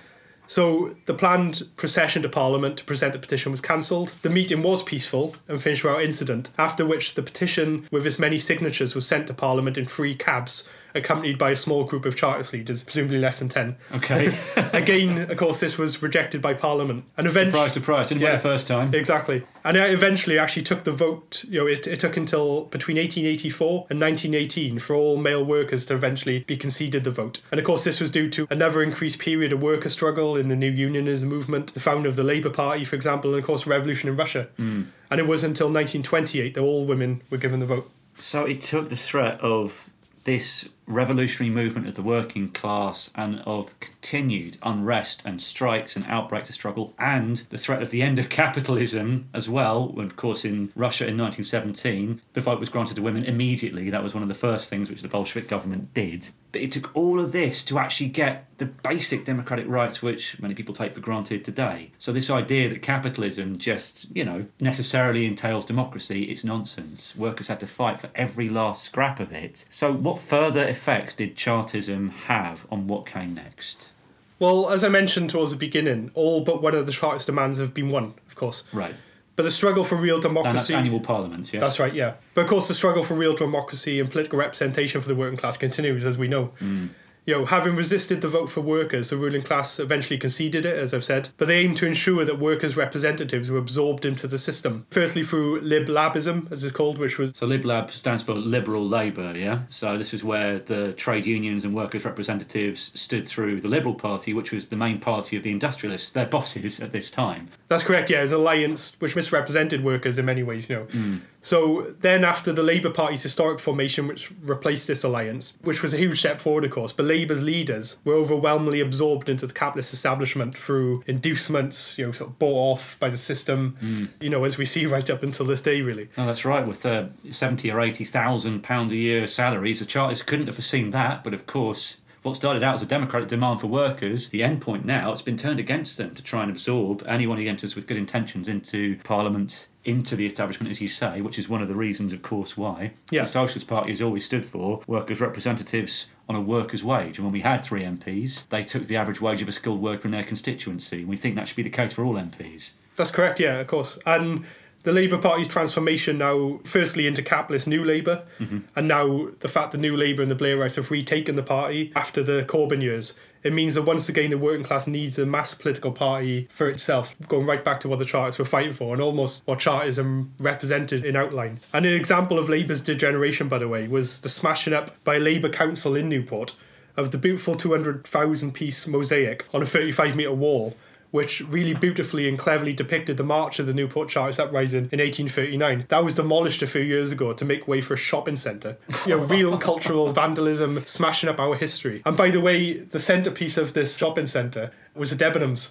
So 0.45 0.95
the 1.05 1.13
planned 1.13 1.63
procession 1.77 2.21
to 2.21 2.29
Parliament 2.29 2.77
to 2.77 2.83
present 2.83 3.13
the 3.13 3.19
petition 3.19 3.51
was 3.51 3.61
cancelled. 3.61 4.13
The 4.21 4.29
meeting 4.29 4.61
was 4.61 4.83
peaceful 4.83 5.35
and 5.47 5.59
finished 5.61 5.83
without 5.83 6.03
incident, 6.03 6.51
after 6.57 6.85
which 6.85 7.15
the 7.15 7.23
petition 7.23 7.87
with 7.91 8.05
as 8.05 8.19
many 8.19 8.37
signatures 8.37 8.93
was 8.93 9.07
sent 9.07 9.27
to 9.27 9.33
Parliament 9.33 9.77
in 9.77 9.85
three 9.85 10.15
cabs, 10.15 10.67
accompanied 10.95 11.37
by 11.37 11.51
a 11.51 11.55
small 11.55 11.83
group 11.83 12.05
of 12.05 12.15
Chartist 12.15 12.53
leaders, 12.53 12.83
presumably 12.83 13.19
less 13.19 13.39
than 13.39 13.49
10. 13.49 13.75
Okay. 13.95 14.37
Again, 14.55 15.29
of 15.29 15.37
course, 15.37 15.59
this 15.59 15.77
was 15.77 16.01
rejected 16.01 16.41
by 16.41 16.53
Parliament. 16.53 17.05
And 17.17 17.27
eventually. 17.27 17.51
surprise, 17.51 17.73
surprise. 17.73 18.07
Didn't 18.07 18.23
win 18.23 18.33
the 18.33 18.39
first 18.39 18.67
time. 18.67 18.93
Exactly. 18.93 19.43
And 19.63 19.77
it 19.77 19.89
eventually 19.91 20.37
actually 20.37 20.63
took 20.63 20.83
the 20.83 20.91
vote, 20.91 21.43
you 21.47 21.59
know, 21.59 21.67
it, 21.67 21.87
it 21.87 21.99
took 21.99 22.17
until 22.17 22.65
between 22.65 22.97
1884 22.97 23.87
and 23.89 23.99
1918 23.99 24.79
for 24.79 24.95
all 24.95 25.17
male 25.17 25.43
workers 25.43 25.85
to 25.87 25.93
eventually 25.93 26.39
be 26.39 26.57
conceded 26.57 27.03
the 27.03 27.11
vote. 27.11 27.39
And 27.51 27.59
of 27.59 27.65
course, 27.65 27.83
this 27.83 27.99
was 27.99 28.11
due 28.11 28.29
to 28.31 28.47
another 28.49 28.83
increased 28.83 29.19
period 29.19 29.53
of 29.53 29.61
worker 29.61 29.89
struggle 29.89 30.35
in 30.35 30.49
the 30.49 30.55
new 30.55 30.69
unionism 30.69 31.29
movement, 31.29 31.73
the 31.73 31.79
founding 31.79 32.07
of 32.07 32.15
the 32.15 32.23
Labour 32.23 32.49
Party, 32.49 32.83
for 32.85 32.95
example, 32.95 33.31
and 33.31 33.39
of 33.39 33.45
course, 33.45 33.65
revolution 33.65 34.09
in 34.09 34.15
Russia. 34.15 34.47
Hmm. 34.57 34.83
And 35.09 35.19
it 35.19 35.27
was 35.27 35.43
until 35.43 35.67
1928 35.67 36.55
that 36.55 36.61
all 36.61 36.85
women 36.85 37.21
were 37.29 37.37
given 37.37 37.59
the 37.59 37.65
vote. 37.65 37.89
So 38.17 38.45
it 38.45 38.61
took 38.61 38.89
the 38.89 38.95
threat 38.95 39.39
of 39.41 39.89
this 40.23 40.67
revolutionary 40.85 41.53
movement 41.53 41.87
of 41.87 41.95
the 41.95 42.01
working 42.01 42.49
class 42.49 43.09
and 43.15 43.39
of 43.45 43.79
continued 43.79 44.57
unrest 44.63 45.21
and 45.25 45.41
strikes 45.41 45.95
and 45.95 46.05
outbreaks 46.07 46.49
of 46.49 46.55
struggle 46.55 46.93
and 46.99 47.37
the 47.49 47.57
threat 47.57 47.81
of 47.81 47.91
the 47.91 48.01
end 48.01 48.19
of 48.19 48.29
capitalism 48.43 49.29
as 49.33 49.49
well. 49.49 49.93
Of 49.97 50.15
course, 50.15 50.45
in 50.45 50.71
Russia 50.75 51.07
in 51.07 51.17
1917, 51.17 52.21
the 52.33 52.41
vote 52.41 52.59
was 52.59 52.69
granted 52.69 52.95
to 52.95 53.01
women 53.01 53.23
immediately. 53.23 53.89
That 53.89 54.03
was 54.03 54.13
one 54.13 54.23
of 54.23 54.29
the 54.29 54.35
first 54.35 54.69
things 54.69 54.89
which 54.89 55.01
the 55.01 55.07
Bolshevik 55.07 55.47
government 55.47 55.93
did. 55.93 56.29
But 56.51 56.61
it 56.61 56.71
took 56.71 56.95
all 56.95 57.19
of 57.19 57.31
this 57.31 57.63
to 57.65 57.79
actually 57.79 58.09
get 58.09 58.45
the 58.59 58.65
basic 58.65 59.25
democratic 59.25 59.67
rights 59.67 60.01
which 60.01 60.39
many 60.39 60.53
people 60.53 60.73
take 60.73 60.93
for 60.93 60.99
granted 60.99 61.43
today. 61.43 61.91
So 61.97 62.13
this 62.13 62.29
idea 62.29 62.69
that 62.69 62.81
capitalism 62.81 63.57
just, 63.57 64.05
you 64.15 64.23
know, 64.23 64.45
necessarily 64.59 65.25
entails 65.25 65.65
democracy, 65.65 66.25
it's 66.25 66.43
nonsense. 66.43 67.15
Workers 67.15 67.47
had 67.47 67.59
to 67.61 67.67
fight 67.67 67.99
for 67.99 68.11
every 68.13 68.49
last 68.49 68.83
scrap 68.83 69.19
of 69.19 69.31
it. 69.31 69.65
So 69.69 69.91
what 69.91 70.19
further 70.19 70.72
effects 70.73 71.13
did 71.13 71.35
Chartism 71.35 72.09
have 72.09 72.65
on 72.69 72.87
what 72.87 73.05
came 73.05 73.33
next? 73.33 73.91
Well, 74.39 74.69
as 74.69 74.83
I 74.83 74.89
mentioned 74.89 75.29
towards 75.29 75.51
the 75.51 75.57
beginning, 75.57 76.11
all 76.15 76.43
but 76.43 76.61
one 76.61 76.75
of 76.75 76.85
the 76.85 76.91
Chartist 76.91 77.27
demands 77.27 77.59
have 77.59 77.73
been 77.73 77.89
won, 77.89 78.15
of 78.27 78.35
course. 78.35 78.63
Right. 78.73 78.95
But 79.35 79.43
the 79.43 79.51
struggle 79.51 79.83
for 79.83 79.95
real 79.95 80.19
democracy. 80.19 80.73
annual 80.73 80.99
parliaments, 80.99 81.53
yes? 81.53 81.61
That's 81.61 81.79
right, 81.79 81.93
yeah. 81.93 82.15
But 82.33 82.41
of 82.41 82.47
course, 82.47 82.67
the 82.67 82.73
struggle 82.73 83.03
for 83.03 83.13
real 83.15 83.35
democracy 83.35 83.99
and 83.99 84.11
political 84.11 84.37
representation 84.37 85.01
for 85.01 85.07
the 85.07 85.15
working 85.15 85.37
class 85.37 85.57
continues, 85.57 86.05
as 86.05 86.17
we 86.17 86.27
know. 86.27 86.51
Mm. 86.59 86.89
You 87.25 87.33
know, 87.33 87.45
having 87.45 87.75
resisted 87.75 88.19
the 88.19 88.27
vote 88.27 88.49
for 88.49 88.59
workers, 88.59 89.09
the 89.09 89.17
ruling 89.17 89.43
class 89.43 89.79
eventually 89.79 90.17
conceded 90.17 90.65
it, 90.65 90.77
as 90.77 90.93
I've 90.93 91.05
said, 91.05 91.29
but 91.37 91.47
they 91.47 91.59
aimed 91.59 91.77
to 91.77 91.85
ensure 91.85 92.25
that 92.25 92.37
workers' 92.37 92.75
representatives 92.75 93.49
were 93.49 93.57
absorbed 93.57 94.05
into 94.05 94.27
the 94.27 94.37
system. 94.37 94.85
Firstly, 94.89 95.23
through 95.23 95.61
Lib 95.61 95.87
Labism, 95.87 96.49
as 96.51 96.63
it's 96.65 96.73
called, 96.73 96.97
which 96.97 97.17
was 97.17 97.31
So 97.35 97.47
LibLab 97.47 97.91
stands 97.91 98.23
for 98.23 98.33
Liberal 98.33 98.85
Labour, 98.85 99.31
yeah? 99.37 99.61
So 99.69 99.97
this 99.97 100.13
is 100.13 100.23
where 100.23 100.59
the 100.59 100.91
trade 100.93 101.25
unions 101.25 101.63
and 101.63 101.73
workers' 101.73 102.03
representatives 102.03 102.91
stood 102.93 103.27
through 103.27 103.61
the 103.61 103.69
Liberal 103.69 103.95
Party, 103.95 104.33
which 104.33 104.51
was 104.51 104.67
the 104.67 104.75
main 104.75 104.99
party 104.99 105.37
of 105.37 105.43
the 105.43 105.51
industrialists, 105.51 106.09
their 106.09 106.25
bosses 106.25 106.81
at 106.81 106.91
this 106.91 107.09
time. 107.09 107.49
That's 107.69 107.83
correct, 107.83 108.09
yeah. 108.09 108.21
It's 108.21 108.33
an 108.33 108.39
alliance 108.39 108.97
which 108.99 109.15
misrepresented 109.15 109.83
workers 109.83 110.19
in 110.19 110.25
many 110.25 110.43
ways, 110.43 110.69
you 110.69 110.75
know. 110.75 110.83
Hmm. 110.83 111.17
So 111.43 111.93
then, 111.99 112.23
after 112.23 112.53
the 112.53 112.63
Labour 112.63 112.89
Party's 112.89 113.21
historic 113.21 113.59
formation, 113.59 114.07
which 114.07 114.31
replaced 114.41 114.87
this 114.87 115.03
alliance, 115.03 115.57
which 115.61 115.83
was 115.83 115.93
a 115.93 115.97
huge 115.97 116.19
step 116.19 116.39
forward, 116.39 116.63
of 116.63 116.71
course, 116.71 116.93
but 116.93 117.05
Labour's 117.05 117.43
leaders 117.43 117.99
were 118.05 118.13
overwhelmingly 118.13 118.79
absorbed 118.79 119.27
into 119.27 119.45
the 119.45 119.53
capitalist 119.53 119.93
establishment 119.93 120.55
through 120.55 121.03
inducements, 121.05 121.97
you 121.97 122.05
know, 122.05 122.13
sort 122.13 122.29
of 122.31 122.39
bought 122.39 122.73
off 122.73 122.97
by 122.99 123.09
the 123.09 123.17
system, 123.17 124.09
you 124.21 124.29
know, 124.29 124.45
as 124.45 124.57
we 124.57 124.63
see 124.63 124.85
right 124.93 125.09
up 125.09 125.21
until 125.21 125.45
this 125.45 125.61
day, 125.61 125.81
really. 125.81 126.09
Oh, 126.17 126.25
that's 126.25 126.45
right. 126.45 126.65
With 126.65 126.85
uh, 126.85 127.07
seventy 127.29 127.69
or 127.69 127.81
eighty 127.81 128.05
thousand 128.05 128.63
pounds 128.63 128.93
a 128.93 128.95
year 128.95 129.27
salaries, 129.27 129.79
the 129.79 129.85
Chartists 129.85 130.23
couldn't 130.23 130.47
have 130.47 130.55
foreseen 130.55 130.91
that. 130.91 131.25
But 131.25 131.33
of 131.33 131.45
course, 131.45 131.97
what 132.21 132.37
started 132.37 132.63
out 132.63 132.75
as 132.75 132.81
a 132.81 132.85
democratic 132.85 133.27
demand 133.27 133.59
for 133.59 133.67
workers, 133.67 134.29
the 134.29 134.43
end 134.43 134.61
point 134.61 134.85
now, 134.85 135.11
it's 135.11 135.21
been 135.21 135.35
turned 135.35 135.59
against 135.59 135.97
them 135.97 136.15
to 136.15 136.23
try 136.23 136.41
and 136.41 136.51
absorb 136.51 137.03
anyone 137.05 137.37
who 137.37 137.45
enters 137.45 137.75
with 137.75 137.85
good 137.85 137.97
intentions 137.97 138.47
into 138.47 138.97
Parliament, 139.03 139.67
into 139.85 140.15
the 140.15 140.25
establishment, 140.25 140.71
as 140.71 140.79
you 140.79 140.87
say, 140.87 141.21
which 141.21 141.37
is 141.37 141.49
one 141.49 141.61
of 141.61 141.67
the 141.67 141.75
reasons, 141.75 142.13
of 142.13 142.21
course, 142.21 142.55
why 142.55 142.91
Yeah. 143.11 143.23
the 143.23 143.27
Socialist 143.27 143.67
Party 143.67 143.89
has 143.89 144.01
always 144.01 144.23
stood 144.23 144.45
for 144.45 144.81
workers' 144.87 145.19
representatives 145.19 146.05
on 146.29 146.35
a 146.35 146.41
worker's 146.41 146.83
wage. 146.83 147.17
And 147.17 147.25
when 147.25 147.33
we 147.33 147.41
had 147.41 147.63
three 147.63 147.83
MPs, 147.83 148.47
they 148.49 148.63
took 148.63 148.85
the 148.85 148.95
average 148.95 149.19
wage 149.19 149.41
of 149.41 149.47
a 149.47 149.51
skilled 149.51 149.81
worker 149.81 150.05
in 150.05 150.11
their 150.11 150.23
constituency. 150.23 150.99
And 150.99 151.07
we 151.09 151.17
think 151.17 151.35
that 151.35 151.47
should 151.47 151.57
be 151.57 151.63
the 151.63 151.69
case 151.69 151.93
for 151.93 152.05
all 152.05 152.15
MPs. 152.15 152.71
That's 152.95 153.11
correct, 153.11 153.39
yeah, 153.39 153.59
of 153.59 153.67
course. 153.67 153.99
And 154.05 154.45
the 154.83 154.91
Labour 154.91 155.17
Party's 155.17 155.47
transformation 155.47 156.17
now, 156.17 156.59
firstly 156.63 157.07
into 157.07 157.21
capitalist 157.21 157.67
New 157.67 157.83
Labour, 157.83 158.23
mm-hmm. 158.39 158.59
and 158.75 158.87
now 158.87 159.29
the 159.39 159.47
fact 159.47 159.71
that 159.71 159.79
New 159.79 159.97
Labour 159.97 160.21
and 160.21 160.31
the 160.31 160.35
Blairites 160.35 160.75
have 160.75 160.91
retaken 160.91 161.35
the 161.35 161.43
party 161.43 161.91
after 161.95 162.21
the 162.21 162.43
Corbyn 162.43 162.81
years, 162.81 163.13
it 163.43 163.53
means 163.53 163.75
that 163.75 163.83
once 163.83 164.09
again 164.09 164.29
the 164.29 164.37
working 164.37 164.63
class 164.63 164.87
needs 164.87 165.19
a 165.19 165.25
mass 165.25 165.53
political 165.53 165.91
party 165.91 166.47
for 166.49 166.69
itself, 166.69 167.15
going 167.27 167.45
right 167.45 167.63
back 167.63 167.79
to 167.81 167.89
what 167.89 167.99
the 167.99 168.05
Chartists 168.05 168.39
were 168.39 168.45
fighting 168.45 168.73
for, 168.73 168.93
and 168.93 169.01
almost 169.01 169.43
what 169.45 169.59
Chartism 169.59 170.33
represented 170.39 171.05
in 171.05 171.15
outline. 171.15 171.59
And 171.73 171.85
an 171.85 171.93
example 171.93 172.39
of 172.39 172.49
Labour's 172.49 172.81
degeneration, 172.81 173.47
by 173.47 173.57
the 173.57 173.67
way, 173.67 173.87
was 173.87 174.21
the 174.21 174.29
smashing 174.29 174.73
up 174.73 175.03
by 175.03 175.17
Labour 175.17 175.49
council 175.49 175.95
in 175.95 176.09
Newport 176.09 176.55
of 176.95 177.11
the 177.11 177.17
beautiful 177.17 177.55
200,000 177.55 178.53
piece 178.53 178.85
mosaic 178.87 179.45
on 179.53 179.61
a 179.61 179.65
35 179.65 180.15
metre 180.15 180.31
wall 180.31 180.75
which 181.13 181.41
really 181.41 181.75
beautifully 181.75 182.27
and 182.27 182.39
cleverly 182.39 182.73
depicted 182.73 183.17
the 183.17 183.23
march 183.23 183.59
of 183.59 183.67
the 183.67 183.73
Newport 183.73 184.09
Chartist 184.09 184.39
uprising 184.39 184.89
in 184.91 184.99
1839. 184.99 185.85
That 185.89 186.03
was 186.03 186.15
demolished 186.15 186.63
a 186.63 186.67
few 186.67 186.81
years 186.81 187.11
ago 187.11 187.33
to 187.33 187.45
make 187.45 187.67
way 187.67 187.81
for 187.81 187.93
a 187.93 187.97
shopping 187.97 188.35
centre. 188.35 188.79
You 189.05 189.17
know, 189.17 189.23
real 189.23 189.55
cultural 189.69 190.11
vandalism 190.11 190.83
smashing 190.87 191.29
up 191.29 191.39
our 191.39 191.53
history. 191.53 192.01
And 192.03 192.17
by 192.17 192.31
the 192.31 192.41
way, 192.41 192.73
the 192.73 192.99
centrepiece 192.99 193.59
of 193.59 193.73
this 193.73 193.95
shopping 193.95 194.25
centre 194.25 194.71
was 194.95 195.11
a 195.11 195.15
Debenhams. 195.15 195.69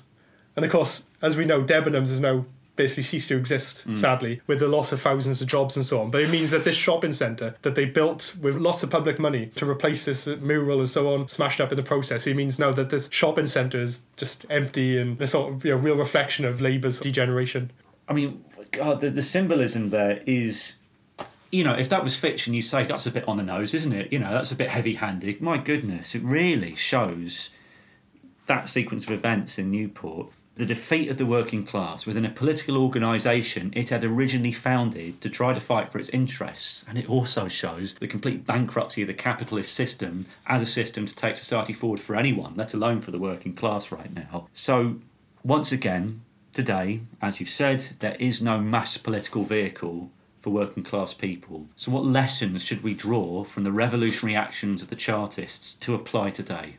And 0.55 0.65
of 0.65 0.71
course, 0.71 1.07
as 1.21 1.37
we 1.37 1.45
know, 1.45 1.61
Debenhams 1.61 2.13
is 2.13 2.21
now 2.21 2.47
basically 2.77 3.03
ceased 3.03 3.29
to 3.29 3.37
exist, 3.37 3.87
mm. 3.87 3.99
sadly, 3.99 4.41
with 4.47 4.61
the 4.61 4.69
loss 4.69 4.93
of 4.93 5.01
thousands 5.01 5.43
of 5.43 5.49
jobs 5.49 5.77
and 5.77 5.85
so 5.85 6.01
on. 6.01 6.11
But 6.11 6.23
it 6.23 6.31
means 6.31 6.51
that 6.53 6.65
this 6.65 6.77
shopping 6.77 7.13
centre 7.13 7.55
that 7.63 7.75
they 7.75 7.85
built 7.85 8.35
with 8.41 8.57
lots 8.57 8.83
of 8.83 8.91
public 8.91 9.19
money 9.19 9.47
to 9.57 9.69
replace 9.69 10.05
this 10.05 10.27
mural 10.27 10.81
and 10.81 10.89
so 10.89 11.13
on, 11.13 11.29
smashed 11.29 11.61
up 11.61 11.71
in 11.71 11.77
the 11.77 11.83
process. 11.83 12.27
It 12.27 12.35
means 12.35 12.59
now 12.59 12.73
that 12.73 12.91
this 12.91 13.09
shopping 13.13 13.47
centre 13.47 13.81
is 13.81 14.01
just 14.17 14.47
empty 14.49 14.99
and 14.99 15.21
a 15.21 15.27
sort 15.27 15.53
of 15.53 15.65
you 15.65 15.73
know, 15.73 15.81
real 15.81 15.97
reflection 15.97 16.45
of 16.45 16.61
Labour's 16.61 17.01
degeneration. 17.01 17.71
I 18.09 18.15
mean, 18.15 18.45
God, 18.71 19.01
the, 19.01 19.11
the 19.11 19.23
symbolism 19.23 19.91
there 19.91 20.23
is, 20.27 20.75
you 21.51 21.65
know, 21.65 21.75
if 21.75 21.91
that 21.91 22.03
was 22.03 22.17
fiction, 22.17 22.55
you'd 22.55 22.63
say 22.63 22.85
that's 22.85 23.07
a 23.07 23.11
bit 23.11 23.29
on 23.29 23.37
the 23.37 23.43
nose, 23.43 23.75
isn't 23.75 23.93
it? 23.93 24.13
You 24.13 24.19
know, 24.19 24.33
that's 24.33 24.51
a 24.51 24.57
bit 24.57 24.71
heavy 24.71 24.95
handed. 24.95 25.43
My 25.43 25.59
goodness, 25.59 26.15
it 26.15 26.23
really 26.23 26.75
shows 26.75 27.51
that 28.47 28.69
sequence 28.69 29.05
of 29.05 29.11
events 29.11 29.59
in 29.59 29.71
Newport. 29.71 30.33
The 30.55 30.67
defeat 30.67 31.09
of 31.09 31.17
the 31.17 31.25
working 31.25 31.65
class 31.65 32.05
within 32.05 32.27
a 32.27 32.31
political 32.31 32.77
organisation 32.77 33.73
it 33.75 33.89
had 33.89 34.05
originally 34.05 34.53
founded 34.53 35.21
to 35.23 35.31
try 35.31 35.55
to 35.55 35.61
fight 35.61 35.91
for 35.91 35.99
its 35.99 36.11
interests. 36.11 36.85
And 36.87 36.99
it 36.99 37.09
also 37.09 37.49
shows 37.49 37.95
the 37.95 38.07
complete 38.07 38.47
bankruptcy 38.47 39.01
of 39.01 39.09
the 39.09 39.15
capitalist 39.15 39.73
system 39.73 40.27
as 40.47 40.61
a 40.61 40.67
system 40.67 41.07
to 41.07 41.15
take 41.15 41.37
society 41.37 41.73
forward 41.73 42.01
for 42.01 42.17
anyone, 42.17 42.53
let 42.55 42.75
alone 42.75 43.01
for 43.01 43.13
the 43.13 43.19
working 43.19 43.55
class 43.55 43.91
right 43.91 44.15
now. 44.15 44.47
So, 44.53 44.97
once 45.43 45.73
again, 45.73 46.21
today, 46.53 47.01
as 47.23 47.41
you've 47.41 47.49
said, 47.49 47.97
there 48.01 48.17
is 48.17 48.43
no 48.43 48.61
mass 48.61 48.99
political 48.99 49.45
vehicle 49.45 50.11
for 50.43 50.51
working 50.51 50.83
class 50.83 51.15
people. 51.15 51.69
So, 51.77 51.91
what 51.91 52.05
lessons 52.05 52.63
should 52.63 52.83
we 52.83 52.93
draw 52.93 53.45
from 53.45 53.65
the 53.65 53.73
revolutionary 53.73 54.37
actions 54.37 54.83
of 54.83 54.89
the 54.89 54.97
Chartists 54.97 55.75
to 55.75 55.95
apply 55.95 56.31
today? 56.31 56.77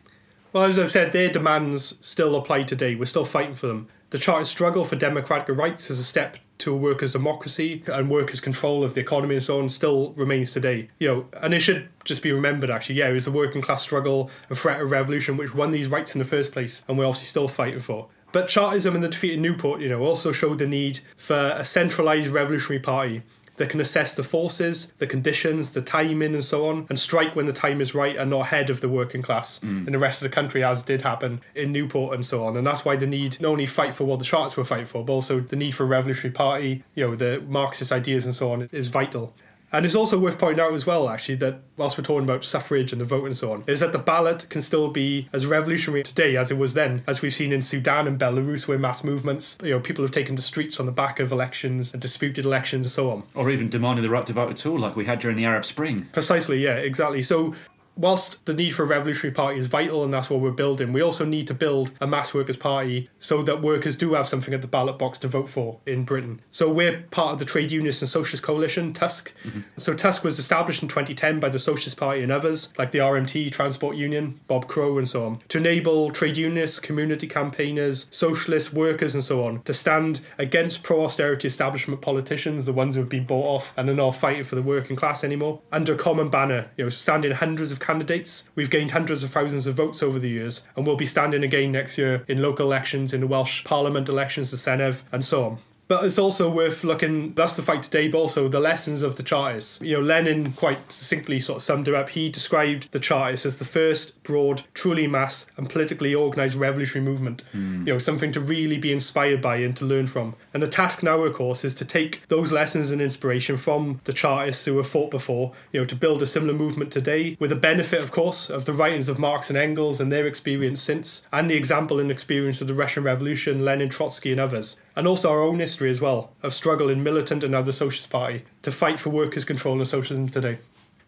Well, 0.54 0.66
as 0.66 0.78
I've 0.78 0.92
said, 0.92 1.14
their 1.14 1.32
demands 1.32 1.98
still 2.00 2.36
apply 2.36 2.62
today. 2.62 2.94
We're 2.94 3.06
still 3.06 3.26
fighting 3.26 3.56
for 3.56 3.66
them. 3.66 3.88
The 4.12 4.20
Chartist 4.20 4.52
struggle 4.52 4.86
for 4.86 4.96
democratic 4.96 5.58
rights 5.58 5.90
as 5.90 5.98
a 5.98 6.04
step 6.04 6.38
to 6.60 6.72
a 6.72 6.78
workers' 6.78 7.14
democracy 7.14 7.82
and 7.88 8.08
workers' 8.08 8.40
control 8.40 8.84
of 8.84 8.94
the 8.94 9.02
economy 9.02 9.34
and 9.34 9.44
so 9.44 9.58
on 9.58 9.68
still 9.70 10.12
remains 10.12 10.52
today. 10.52 10.90
You 11.00 11.08
know, 11.08 11.28
and 11.42 11.56
it 11.56 11.62
should 11.62 11.90
just 12.04 12.22
be 12.22 12.32
remembered 12.32 12.70
actually, 12.70 12.96
yeah, 12.96 13.10
it 13.10 13.14
was 13.14 13.26
the 13.26 13.32
working 13.32 13.64
class 13.64 13.82
struggle 13.82 14.30
and 14.48 14.56
threat 14.56 14.80
of 14.80 14.92
revolution 14.92 15.38
which 15.38 15.56
won 15.56 15.72
these 15.72 15.88
rights 15.88 16.14
in 16.14 16.20
the 16.20 16.26
first 16.26 16.52
place, 16.52 16.86
and 16.88 17.00
we're 17.00 17.08
obviously 17.08 17.26
still 17.26 17.48
fighting 17.48 17.80
for. 17.80 18.10
But 18.32 18.48
Chartism 18.48 18.94
and 18.94 19.04
the 19.04 19.10
defeat 19.10 19.34
in 19.34 19.42
Newport, 19.42 19.82
you 19.82 19.90
know, 19.90 20.02
also 20.02 20.32
showed 20.32 20.60
the 20.60 20.68
need 20.68 21.00
for 21.18 21.56
a 21.58 21.66
centralised 21.66 22.30
revolutionary 22.30 22.80
party 22.80 23.24
that 23.58 23.70
can 23.70 23.80
assess 23.80 24.14
the 24.14 24.24
forces, 24.24 24.92
the 24.98 25.08
conditions, 25.08 25.72
the 25.72 25.82
timing, 25.82 26.34
and 26.34 26.44
so 26.44 26.68
on, 26.68 26.86
and 26.90 26.98
strike 26.98 27.36
when 27.36 27.46
the 27.46 27.54
time 27.54 27.82
is 27.82 27.94
right 27.94 28.16
and 28.16 28.30
not 28.30 28.42
ahead 28.42 28.70
of 28.70 28.82
the 28.82 28.90
working 28.90 29.22
class 29.22 29.60
mm. 29.60 29.86
in 29.86 29.94
the 29.94 30.00
rest 30.00 30.22
of 30.22 30.30
the 30.30 30.34
country, 30.34 30.64
as 30.64 30.84
did 30.84 31.02
happen 31.02 31.42
in 31.56 31.72
Newport 31.72 32.16
and 32.16 32.26
so 32.26 32.46
on. 32.46 32.58
And 32.58 32.66
that's 32.66 32.84
why 32.84 32.96
the 32.96 33.08
need 33.08 33.40
not 33.40 33.50
only 33.50 33.66
fight 33.66 33.94
for 33.94 34.06
what 34.06 34.20
the 34.20 34.26
Chartists 34.26 34.58
were 34.58 34.66
fighting 34.66 34.86
for, 34.86 35.06
but 35.06 35.14
also 35.14 35.40
the 35.40 35.56
need 35.56 35.76
for 35.76 35.84
a 35.84 35.88
revolutionary 35.88 36.34
party, 36.34 36.84
you 36.96 37.06
know, 37.06 37.16
the 37.16 37.42
Marxist 37.48 37.92
ideas 37.92 38.26
and 38.26 38.34
so 38.34 38.52
on 38.52 38.70
is 38.72 38.88
vital. 38.88 39.34
And 39.74 39.86
it's 39.86 39.96
also 39.96 40.20
worth 40.20 40.38
pointing 40.38 40.64
out 40.64 40.74
as 40.74 40.86
well, 40.86 41.10
actually, 41.10 41.36
that 41.36 41.62
whilst 41.78 41.98
we're 41.98 42.04
talking 42.04 42.24
about 42.24 42.46
suffrage 42.46 42.92
and 42.92 43.02
the 43.02 43.06
vote 43.06 43.26
and 43.26 43.36
so 43.36 43.52
on, 43.52 43.64
is 43.66 43.80
that 43.80 43.92
the 43.92 43.98
ballot 43.98 44.48
can 44.50 44.62
still 44.62 44.90
be 44.90 45.28
as 45.34 45.48
revolutionary 45.48 46.04
today 46.04 46.38
as 46.38 46.52
it 46.52 46.58
was 46.60 46.76
then, 46.76 47.04
as 47.08 47.24
we've 47.24 47.34
seen 47.34 47.52
in 47.52 47.64
Sudan 47.64 48.06
and 48.08 48.20
Belarus, 48.20 48.68
where 48.68 48.78
mass 48.78 49.04
movements, 49.04 49.58
you 49.64 49.72
know, 49.72 49.80
people 49.80 50.04
have 50.04 50.12
taken 50.12 50.36
to 50.36 50.44
streets 50.44 50.80
on 50.80 50.86
the 50.86 50.92
back 50.92 51.20
of 51.20 51.32
elections 51.32 51.92
and 51.92 52.02
disputed 52.02 52.46
elections 52.46 52.86
and 52.86 52.92
so 52.92 53.10
on. 53.10 53.24
Or 53.34 53.50
even 53.50 53.68
demanding 53.68 54.04
the 54.04 54.12
right 54.12 54.26
to 54.28 54.34
vote 54.34 54.52
at 54.52 54.66
all, 54.68 54.78
like 54.78 54.96
we 54.96 55.06
had 55.06 55.18
during 55.18 55.38
the 55.38 55.46
Arab 55.46 55.66
Spring. 55.66 56.08
Precisely, 56.12 56.64
yeah, 56.64 56.76
exactly. 56.76 57.24
So, 57.24 57.56
whilst 57.96 58.44
the 58.46 58.54
need 58.54 58.72
for 58.72 58.84
a 58.84 58.86
revolutionary 58.88 59.34
party 59.34 59.60
is 59.60 59.68
vital 59.68 60.04
and 60.04 60.14
that's 60.14 60.30
what 60.30 60.40
we're 60.40 60.52
building, 60.52 60.94
we 60.94 61.02
also 61.02 61.26
need 61.26 61.48
to 61.48 61.54
build 61.54 61.92
a 62.02 62.08
mass 62.08 62.34
workers' 62.34 62.58
party 62.58 63.10
so 63.20 63.42
that 63.44 63.62
workers 63.62 63.96
do 63.96 64.14
have 64.14 64.28
something 64.28 64.54
at 64.54 64.62
the 64.62 64.68
ballot 64.68 64.98
box 64.98 65.18
to 65.20 65.28
vote 65.28 65.50
for 65.50 65.80
in 65.86 66.04
Britain. 66.04 66.42
So, 66.52 66.72
we're 66.72 67.02
part 67.12 67.34
of 67.34 67.40
the 67.40 67.46
Trade 67.46 67.72
Unionists 67.72 68.02
and 68.02 68.10
Socialist 68.10 68.44
Coalition, 68.44 68.94
TUSC. 68.94 69.32
Mm-hmm. 69.44 69.60
So, 69.78 69.94
TUSC 69.94 70.24
was 70.24 70.40
established 70.40 70.82
in 70.82 70.88
2010 70.88 71.40
by 71.40 71.50
the 71.50 71.60
Socialist 71.60 71.98
Party 71.98 72.24
and 72.24 72.32
others, 72.32 72.74
like 72.78 72.92
the 72.92 73.00
RMT, 73.00 73.52
Transport 73.52 73.96
Union, 73.96 74.40
Bob 74.48 74.68
Crow, 74.68 74.98
and 74.98 75.08
so 75.08 75.26
on, 75.26 75.40
to 75.50 75.58
enable 75.58 76.12
trade 76.12 76.38
unionists, 76.38 76.80
community 76.80 77.28
campaigners, 77.28 78.08
socialists, 78.12 78.74
workers, 78.74 79.14
and 79.14 79.24
so 79.24 79.46
on 79.46 79.62
to 79.64 79.74
stand 79.74 80.22
against 80.38 80.84
pro 80.84 81.04
austerity 81.04 81.48
establishment 81.48 82.02
politicians, 82.02 82.66
the 82.66 82.74
ones 82.74 82.96
who 82.96 83.02
have 83.02 83.10
been 83.10 83.26
bought 83.26 83.46
off 83.46 83.74
and 83.78 83.90
are 83.90 83.94
not 83.94 84.16
fighting 84.16 84.44
for 84.44 84.56
the 84.56 84.62
working 84.62 84.96
class 84.96 85.24
anymore, 85.24 85.62
under 85.72 85.94
a 85.94 85.98
common 85.98 86.30
banner, 86.30 86.72
you 86.78 86.86
know, 86.86 86.90
standing 86.90 87.32
hundreds 87.32 87.72
of 87.72 87.80
candidates. 87.84 88.50
We've 88.56 88.70
gained 88.70 88.92
hundreds 88.92 89.24
of 89.24 89.32
thousands 89.32 89.68
of 89.68 89.76
votes 89.76 90.02
over 90.02 90.18
the 90.18 90.30
years, 90.30 90.64
and 90.76 90.88
we'll 90.88 90.96
be 90.96 91.06
standing 91.06 91.44
again 91.44 91.72
next 91.72 91.98
year 91.98 92.24
in 92.28 92.42
local 92.42 92.66
elections, 92.66 93.14
in 93.14 93.22
the 93.22 93.28
Welsh 93.28 93.64
Parliament 93.64 94.10
elections, 94.10 94.50
the 94.50 94.58
Senedd, 94.58 95.02
and 95.12 95.24
so 95.24 95.44
on. 95.44 95.58
But 95.94 96.06
it's 96.06 96.18
also 96.18 96.50
worth 96.50 96.84
looking, 96.84 97.36
that's 97.36 97.56
the 97.56 97.62
fight 97.62 97.84
today, 97.84 98.08
but 98.08 98.18
also 98.18 98.48
the 98.48 98.60
lessons 98.60 99.04
of 99.04 99.16
the 99.16 99.22
Chartists. 99.22 99.80
You 99.80 99.98
know, 99.98 100.02
Lenin 100.02 100.54
quite 100.54 100.92
succinctly 100.92 101.40
sort 101.40 101.58
of 101.58 101.62
summed 101.62 101.88
it 101.88 101.94
up. 101.94 102.10
He 102.10 102.30
described 102.30 102.88
the 102.90 103.00
Chartists 103.00 103.46
as 103.46 103.58
the 103.58 103.66
first 103.66 104.24
broad, 104.24 104.64
truly 104.74 105.06
mass, 105.06 105.52
and 105.56 105.70
politically 105.70 106.16
organised 106.16 106.56
revolutionary 106.56 107.08
movement. 107.08 107.44
Hmm. 107.52 107.86
You 107.86 107.94
know, 107.94 108.00
something 108.00 108.32
to 108.32 108.40
really 108.40 108.80
be 108.80 108.92
inspired 108.92 109.40
by 109.40 109.58
and 109.58 109.78
to 109.78 109.86
learn 109.86 110.08
from. 110.08 110.36
And 110.52 110.64
the 110.64 110.68
task 110.68 111.04
now, 111.04 111.20
of 111.20 111.36
course, 111.36 111.64
is 111.64 111.76
to 111.76 111.86
take 111.86 112.28
those 112.28 112.52
lessons 112.52 112.90
and 112.90 113.00
inspiration 113.00 113.56
from 113.56 114.02
the 114.06 114.14
Chartists 114.14 114.66
who 114.66 114.78
have 114.78 114.90
fought 114.90 115.12
before, 115.12 115.52
you 115.72 115.80
know, 115.80 115.86
to 115.86 115.96
build 115.96 116.24
a 116.24 116.26
similar 116.26 116.54
movement 116.56 116.92
today, 116.92 117.38
with 117.40 117.52
the 117.52 117.56
benefit, 117.56 118.02
of 118.02 118.12
course, 118.12 118.50
of 118.50 118.66
the 118.66 118.74
writings 118.74 119.10
of 119.10 119.20
Marx 119.20 119.52
and 119.52 119.60
Engels 119.60 120.02
and 120.02 120.12
their 120.12 120.26
experience 120.26 120.82
since, 120.82 121.28
and 121.32 121.52
the 121.52 121.56
example 121.56 122.00
and 122.00 122.10
experience 122.10 122.62
of 122.62 122.68
the 122.68 122.74
Russian 122.74 123.04
Revolution, 123.04 123.64
Lenin, 123.64 123.90
Trotsky, 123.90 124.32
and 124.32 124.42
others. 124.42 124.80
And 124.96 125.08
also 125.08 125.32
our 125.32 125.42
own 125.42 125.60
history 125.60 125.90
as 125.90 126.00
well 126.00 126.34
of 126.44 126.54
struggle 126.54 126.90
in 126.90 127.04
militant 127.04 127.44
and 127.44 127.52
now 127.52 127.62
the 127.62 127.74
Socialist 127.74 128.10
Party 128.10 128.44
to 128.62 128.72
fight 128.72 129.00
for 129.00 129.10
workers' 129.10 129.44
control 129.44 129.80
and 129.80 129.88
socialism 129.88 130.30
today. 130.30 130.60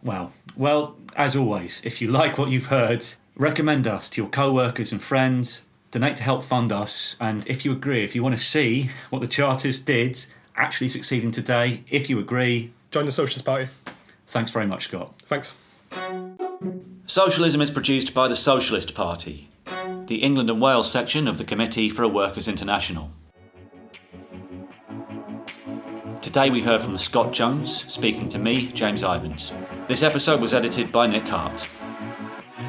Wow. 0.02 0.32
Well, 0.56 0.96
as 1.16 1.36
always, 1.36 1.82
if 1.84 2.02
you 2.02 2.08
like 2.08 2.38
what 2.38 2.50
you've 2.50 2.68
heard, 2.68 3.06
recommend 3.36 3.88
us 3.88 4.10
to 4.10 4.22
your 4.22 4.30
co 4.30 4.52
workers 4.52 4.92
and 4.92 5.02
friends, 5.02 5.62
donate 5.92 6.16
to 6.18 6.24
help 6.24 6.44
fund 6.44 6.72
us, 6.72 7.16
and 7.20 7.48
if 7.48 7.64
you 7.64 7.72
agree, 7.72 8.04
if 8.04 8.16
you 8.16 8.24
want 8.24 8.36
to 8.36 8.42
see 8.44 8.90
what 9.10 9.20
the 9.22 9.28
Chartists 9.28 9.84
did 9.84 10.26
actually 10.56 10.90
succeeding 10.90 11.32
today, 11.32 11.84
if 11.90 12.10
you 12.10 12.20
agree, 12.20 12.72
Join 12.96 13.04
the 13.06 13.12
Socialist 13.12 13.44
Party. 13.44 13.68
thanks 14.26 14.52
very 14.52 14.66
much, 14.66 14.86
Scott. 14.86 15.14
Thanks. 15.24 15.54
Socialism 17.06 17.60
is 17.60 17.70
produced 17.70 18.14
by 18.14 18.30
the 18.30 18.38
Socialist 18.38 18.96
Party, 18.96 19.50
the 20.08 20.24
England 20.24 20.50
and 20.50 20.62
Wales 20.62 20.90
section 20.90 21.28
of 21.28 21.38
the 21.38 21.44
Committee 21.44 21.90
for 21.90 22.04
a 22.04 22.08
Workers' 22.08 22.48
International. 22.48 23.12
Today 26.36 26.50
we 26.50 26.62
heard 26.62 26.82
from 26.82 26.98
Scott 26.98 27.32
Jones 27.32 27.86
speaking 27.88 28.28
to 28.28 28.38
me, 28.38 28.68
James 28.74 29.04
Ivens. 29.04 29.54
This 29.88 30.04
episode 30.04 30.42
was 30.42 30.54
edited 30.54 30.92
by 30.92 31.08
Nick 31.08 31.24
Hart. 31.24 31.66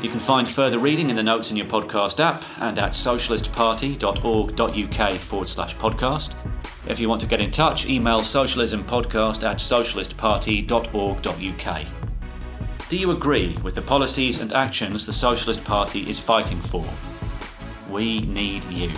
You 0.00 0.08
can 0.08 0.20
find 0.20 0.48
further 0.48 0.78
reading 0.78 1.10
in 1.10 1.16
the 1.16 1.22
notes 1.24 1.50
in 1.50 1.56
your 1.56 1.66
podcast 1.66 2.20
app 2.20 2.44
and 2.60 2.78
at 2.78 2.92
socialistparty.org.uk 2.92 5.12
forward 5.18 5.48
slash 5.48 5.76
podcast. 5.78 6.36
If 6.86 7.00
you 7.00 7.08
want 7.08 7.20
to 7.22 7.26
get 7.26 7.40
in 7.40 7.50
touch, 7.50 7.86
email 7.86 8.20
socialismpodcast 8.20 9.42
at 9.42 9.56
socialistparty.org.uk. 9.56 11.86
Do 12.88 12.96
you 12.96 13.10
agree 13.10 13.58
with 13.64 13.74
the 13.74 13.82
policies 13.82 14.40
and 14.40 14.52
actions 14.52 15.06
the 15.06 15.12
Socialist 15.12 15.64
Party 15.64 16.08
is 16.08 16.20
fighting 16.20 16.60
for? 16.60 16.84
We 17.90 18.20
need 18.20 18.62
you. 18.66 18.92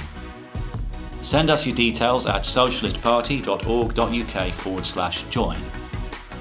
Send 1.22 1.50
us 1.50 1.66
your 1.66 1.74
details 1.74 2.26
at 2.26 2.42
socialistparty.org.uk 2.42 4.54
forward 4.54 4.86
slash 4.86 5.24
join. 5.24 5.58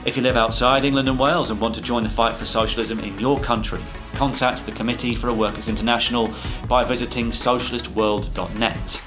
If 0.06 0.16
you 0.16 0.24
live 0.24 0.38
outside 0.38 0.86
England 0.86 1.10
and 1.10 1.20
Wales 1.20 1.50
and 1.50 1.60
want 1.60 1.76
to 1.76 1.82
join 1.82 2.04
the 2.04 2.10
fight 2.10 2.36
for 2.36 2.46
socialism 2.46 3.00
in 3.00 3.20
your 3.20 3.40
country, 3.40 3.82
contact 4.13 4.66
the 4.66 4.72
Committee 4.72 5.16
for 5.16 5.28
a 5.28 5.34
Workers' 5.34 5.68
International 5.68 6.34
by 6.70 6.84
visiting 6.84 7.32
socialistworld.net. 7.32 9.02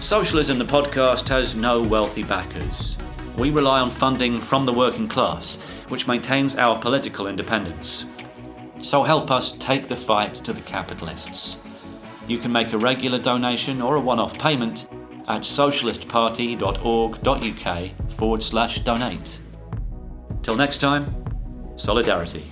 Socialism, 0.00 0.58
the 0.58 0.64
podcast, 0.64 1.28
has 1.28 1.54
no 1.54 1.82
wealthy 1.82 2.22
backers. 2.22 2.96
We 3.36 3.50
rely 3.50 3.80
on 3.80 3.90
funding 3.90 4.40
from 4.40 4.64
the 4.64 4.72
working 4.72 5.08
class 5.08 5.58
which 5.88 6.06
maintains 6.06 6.56
our 6.56 6.80
political 6.80 7.26
independence. 7.26 8.04
So 8.80 9.02
help 9.02 9.30
us 9.30 9.52
take 9.52 9.88
the 9.88 9.96
fight 9.96 10.34
to 10.34 10.52
the 10.52 10.60
capitalists. 10.62 11.58
You 12.28 12.38
can 12.38 12.52
make 12.52 12.74
a 12.74 12.78
regular 12.78 13.18
donation 13.18 13.80
or 13.80 13.96
a 13.96 14.00
one 14.00 14.20
off 14.20 14.38
payment 14.38 14.86
at 15.28 15.42
socialistparty.org.uk 15.42 18.12
forward 18.12 18.42
slash 18.42 18.80
donate. 18.80 19.40
Till 20.42 20.56
next 20.56 20.78
time, 20.78 21.14
solidarity. 21.76 22.50